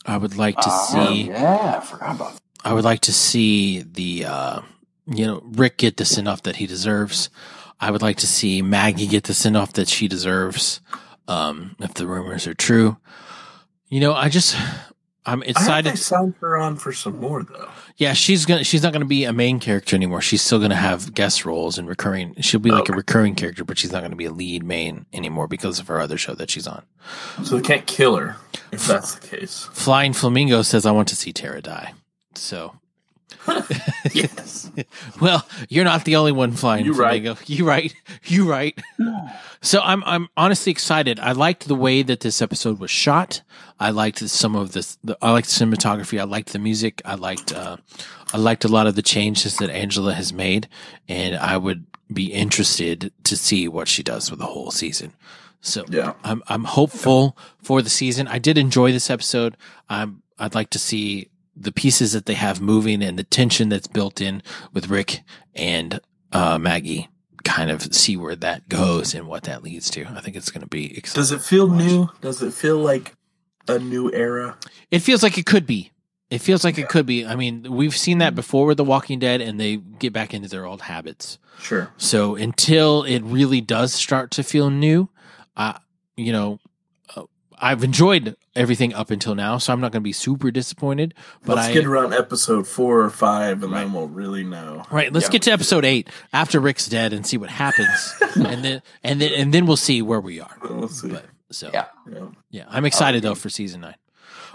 [0.07, 1.25] I would like to Ah, see.
[1.29, 2.41] yeah, I forgot about that.
[2.65, 4.61] I would like to see the uh,
[5.09, 7.31] you know Rick get the send off that he deserves.
[7.81, 10.81] I would like to see Maggie get the send off that she deserves.
[11.27, 12.97] Um, if the rumors are true,
[13.89, 14.57] you know, I just
[15.29, 15.93] I'm I excited.
[15.93, 17.69] they signed her on for some more though.
[17.99, 18.65] Yeah, she's gonna.
[18.65, 20.23] She's not gonna be a main character anymore.
[20.23, 22.35] She's still gonna have guest roles and recurring.
[22.41, 25.47] She'll be like a recurring character, but she's not gonna be a lead main anymore
[25.49, 26.83] because of her other show that she's on.
[27.45, 28.37] So they can't kill her
[28.73, 29.69] if that's the case.
[29.73, 31.93] Flying Flamingo says, "I want to see Tara die."
[32.35, 32.77] So,
[34.13, 34.71] yes.
[35.21, 37.23] well, you're not the only one flying You right.
[37.49, 37.95] You right.
[38.25, 38.79] You right.
[39.61, 41.19] so I'm I'm honestly excited.
[41.21, 43.43] I liked the way that this episode was shot.
[43.81, 44.99] I liked some of this.
[45.05, 46.21] The, I liked the cinematography.
[46.21, 47.01] I liked the music.
[47.05, 47.77] I liked uh,
[48.33, 50.69] I liked a lot of the changes that Angela has made,
[51.09, 55.13] and I would be interested to see what she does with the whole season.
[55.61, 56.15] So Yeah.
[56.25, 58.29] I'm I'm hopeful for the season.
[58.29, 59.57] I did enjoy this episode.
[59.89, 61.29] I'm I'd like to see
[61.61, 64.43] the pieces that they have moving and the tension that's built in
[64.73, 65.23] with Rick
[65.55, 66.01] and
[66.33, 67.09] uh, Maggie.
[67.45, 70.05] Kind of see where that goes and what that leads to.
[70.07, 71.21] I think it's going to be exciting.
[71.21, 72.09] Does it feel new?
[72.21, 73.15] Does it feel like
[73.67, 74.59] a new era?
[74.91, 75.93] It feels like it could be.
[76.31, 77.25] It feels like it could be.
[77.25, 80.49] I mean, we've seen that before with The Walking Dead, and they get back into
[80.49, 81.39] their old habits.
[81.59, 81.91] Sure.
[81.97, 85.09] So until it really does start to feel new,
[85.57, 85.79] uh,
[86.17, 86.59] you know,
[87.61, 91.15] I've enjoyed everything up until now, so I'm not going to be super disappointed.
[91.45, 93.81] But Let's I, get around episode four or five, and Right.
[93.81, 94.85] then we'll really know.
[94.91, 95.33] right, let's Yeah.
[95.33, 99.33] get to episode eight after Rick's dead and see what happens, and then and then
[99.35, 100.57] and then we'll see where we are.
[100.63, 101.09] We'll see.
[101.09, 101.87] But so Yeah.
[102.11, 102.65] yeah, Yeah.
[102.69, 103.95] I'm excited though for season nine.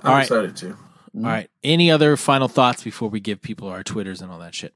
[0.04, 0.22] I'm All right.
[0.24, 0.78] excited too.
[1.16, 4.56] All right, any other final thoughts before we give people our twitters and all that
[4.56, 4.74] shit?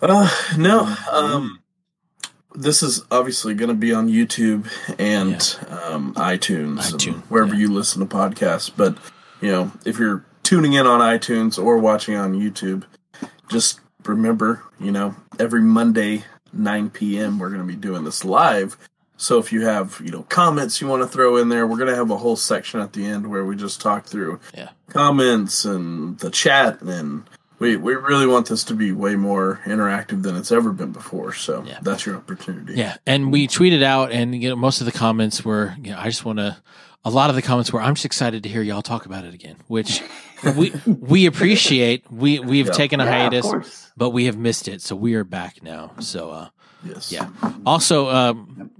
[0.00, 0.94] Uh, no.
[1.10, 1.60] Um,
[2.58, 5.34] this is obviously going to be on YouTube and
[5.70, 7.60] um, iTunes, and wherever yeah.
[7.60, 8.70] you listen to podcasts.
[8.74, 8.98] But
[9.40, 12.84] you know, if you're tuning in on iTunes or watching on YouTube,
[13.48, 17.38] just remember, you know, every Monday 9 p.m.
[17.38, 18.76] we're going to be doing this live.
[19.16, 21.90] So if you have, you know, comments you want to throw in there, we're going
[21.90, 24.68] to have a whole section at the end where we just talk through Yeah.
[24.90, 27.24] comments and the chat and
[27.58, 31.32] we we really want this to be way more interactive than it's ever been before.
[31.32, 31.78] So Yeah.
[31.82, 32.74] that's your opportunity.
[32.74, 35.98] Yeah, and we tweeted out, and you know, most of the comments were, you know,
[35.98, 36.56] I just want to.
[37.04, 39.32] A lot of the comments were, I'm just excited to hear y'all talk about it
[39.32, 40.02] again, which
[40.56, 42.10] we we appreciate.
[42.10, 42.72] We we've Yeah.
[42.72, 45.92] taken a Yeah, hiatus, but we have missed it, so we are back now.
[46.00, 46.48] So uh,
[46.84, 47.10] Yes.
[47.12, 47.28] yeah.
[47.64, 48.70] Also, um,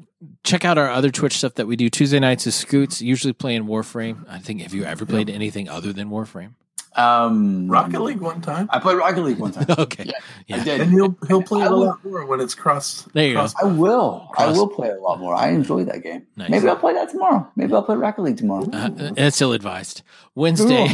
[0.45, 1.89] check out our other Twitch stuff that we do.
[1.89, 4.25] Tuesday nights is Scoots, usually playing Warframe.
[4.29, 6.55] I think have you ever played anything other than Warframe?
[6.99, 8.69] Um, Rocket League one time.
[8.73, 9.67] I played Rocket League one time.
[9.79, 10.13] Okay, Yeah,
[10.49, 10.57] Yeah.
[10.57, 10.81] I did.
[10.81, 13.07] And he'll he'll play I it a lot more when it's cross.
[13.13, 13.47] There you go.
[13.63, 14.29] I will.
[14.37, 15.35] I will play a lot more.
[15.35, 16.27] I enjoy that game.
[16.37, 16.51] Nice.
[16.51, 17.49] Maybe I'll play that tomorrow.
[17.55, 18.69] Maybe I'll play Rocket League tomorrow.
[18.73, 20.03] Uh, it's ill advised.
[20.35, 20.89] Wednesday,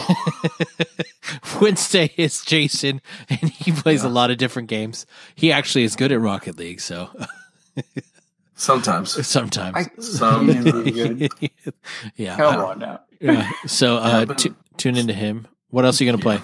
[1.61, 5.07] Wednesday is Jason, and he plays a lot of different games.
[5.35, 7.09] He actually is good at Rocket League, so
[8.57, 9.27] Sometimes.
[9.27, 10.47] sometimes, I Some-
[10.85, 11.29] can
[12.17, 12.37] yeah.
[12.37, 13.01] Come on now.
[13.21, 13.51] yeah.
[13.67, 15.47] So uh, Yeah, but- tu- tune into him.
[15.75, 16.39] What else are you gonna play?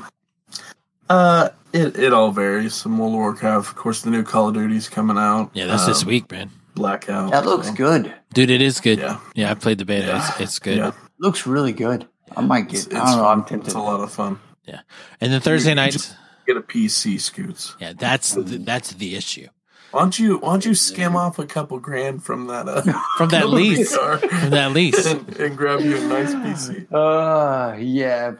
[1.09, 2.75] Uh, it it all varies.
[2.75, 4.03] Some World of Warcraft, of course.
[4.03, 5.51] The new Call of Duty's coming out.
[5.55, 6.51] Yeah, that's this Um, week, man.
[6.75, 7.31] Blackout.
[7.31, 8.13] That looks so, good.
[8.35, 8.99] Dude, it is good.
[8.99, 9.53] Yeah, Yeah.
[9.53, 10.07] I played the beta.
[10.09, 10.29] Yeah.
[10.33, 10.79] It's, it's good.
[10.79, 12.09] Yeah, Looks really good.
[12.37, 12.79] I might get.
[12.79, 13.27] it's, it's, I don't know.
[13.27, 13.67] I'm tempted.
[13.69, 13.89] it's tempted.
[13.89, 14.41] a lot of fun.
[14.67, 14.81] Yeah,
[15.21, 15.95] and then Thursday You- you nights.
[15.97, 16.17] just-
[16.47, 17.77] Get a PC, Scoots.
[17.79, 19.47] Yeah, that's the, that's the issue.
[19.93, 22.83] Why don't you Why don't you skim off a couple grand from that uh,
[23.17, 25.07] From that lease, car from that lease.
[25.07, 26.87] and, and grab you a nice PC?
[26.93, 28.33] Uh, yeah.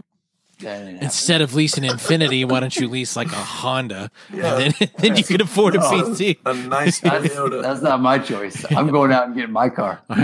[0.61, 1.03] That ain't happening.
[1.03, 4.11] Instead of leasing Infiniti, why don't you lease like a Honda?
[4.33, 4.59] Yeah.
[4.59, 6.39] And then, then you can afford a Oh, PC.
[6.47, 7.63] A nice That's, Toyota.
[7.63, 8.65] that's not my choice.
[8.73, 10.01] I'm going out and getting my car.
[10.09, 10.19] but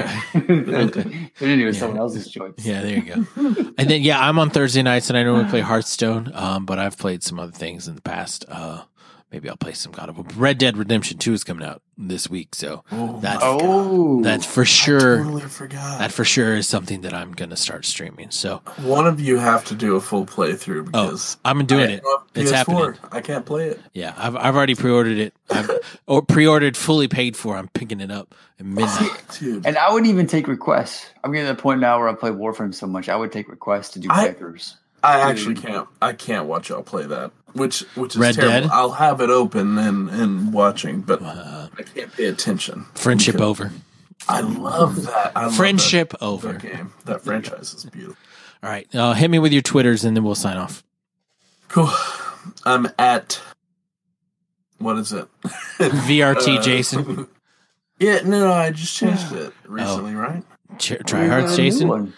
[1.41, 2.55] anyway, it's someone else's choice.
[2.59, 3.25] Yeah, there you go.
[3.79, 6.31] And then yeah, I'm on Thursday nights, and I normally play Hearthstone.
[6.35, 8.45] Um, but I've played some other things in the past.
[8.49, 8.83] Uh,
[9.33, 10.27] maybe I'll play some God of War.
[10.37, 14.63] Red Dead Redemption Two is coming out this week, so Oh, that's Oh, that's for
[14.63, 15.19] I sure.
[15.19, 15.99] totally forgot.
[15.99, 18.31] That for sure is something that I'm gonna start streaming.
[18.31, 21.93] So One of you have to do a full playthrough oh, because I'm doing I
[21.95, 22.03] it.
[22.35, 22.55] It's PS4.
[22.55, 22.95] happening.
[23.13, 23.81] I can't play it.
[23.95, 25.35] Yeah, I've I've already pre-ordered it.
[25.51, 25.71] I've
[26.07, 27.57] or pre-ordered, fully paid for.
[27.57, 29.11] I'm picking it up at midnight.
[29.41, 31.07] Dude, and I wouldn't even take requests.
[31.25, 33.49] I'm getting to the point now where I play Warframe so much, I would take
[33.49, 34.75] requests to do I- playthroughs.
[35.03, 35.89] I actually can't.
[36.03, 38.61] I can't watch y'all play that, which which is Red terrible.
[38.63, 38.71] Dead?
[38.73, 42.87] I'll have it open and and watching, but Uh, I can't pay attention.
[42.95, 43.73] friendship Because over.
[44.29, 45.33] I love that.
[45.37, 46.53] I love Friendship that, over.
[46.55, 46.93] that game.
[47.05, 48.17] That franchise is beautiful.
[48.63, 50.83] All right, uh, hit me with your twitters, and then we'll sign off.
[51.69, 51.91] Cool.
[52.65, 53.41] I'm at.
[54.79, 55.27] What is it?
[55.79, 57.29] VRT Uh, Jason.
[57.99, 60.43] Yeah, no, no, I just changed it recently, right?
[60.79, 62.13] Ch- Trihards Jason.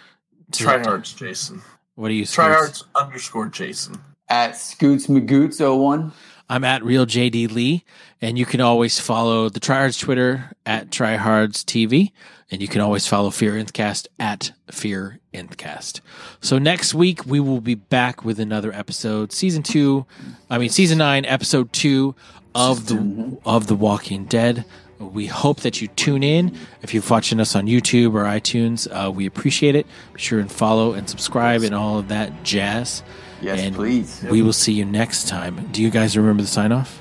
[0.50, 1.62] Trihards Jason.
[1.98, 2.26] What do you?
[2.26, 4.00] Trihards underscore Jason.
[4.28, 6.12] At Scoots McGoots 01.
[6.48, 7.84] I'm at real JD Lee,
[8.22, 12.12] and you can always follow the Trihards Twitter at Trihards TV,
[12.52, 16.00] and you can always follow Fear Nthcast at Fear Nthcast.
[16.40, 20.06] So next week we will be back with another episode, season two.
[20.48, 22.14] I mean, season nine, episode two
[22.54, 23.34] of the mm-hmm.
[23.44, 24.64] of the Walking Dead.
[24.98, 26.56] We hope that you tune in.
[26.82, 29.86] If you're watching us on YouTube or iTunes, uh, we appreciate it.
[30.12, 33.04] Be sure and follow and subscribe and all of that jazz.
[33.40, 34.24] Yes, and please.
[34.28, 35.68] We will see you next time.
[35.70, 37.00] Do you guys remember the sign off?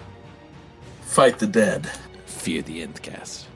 [1.01, 1.89] Fight the dead.
[2.27, 3.46] Fear the Nthcast.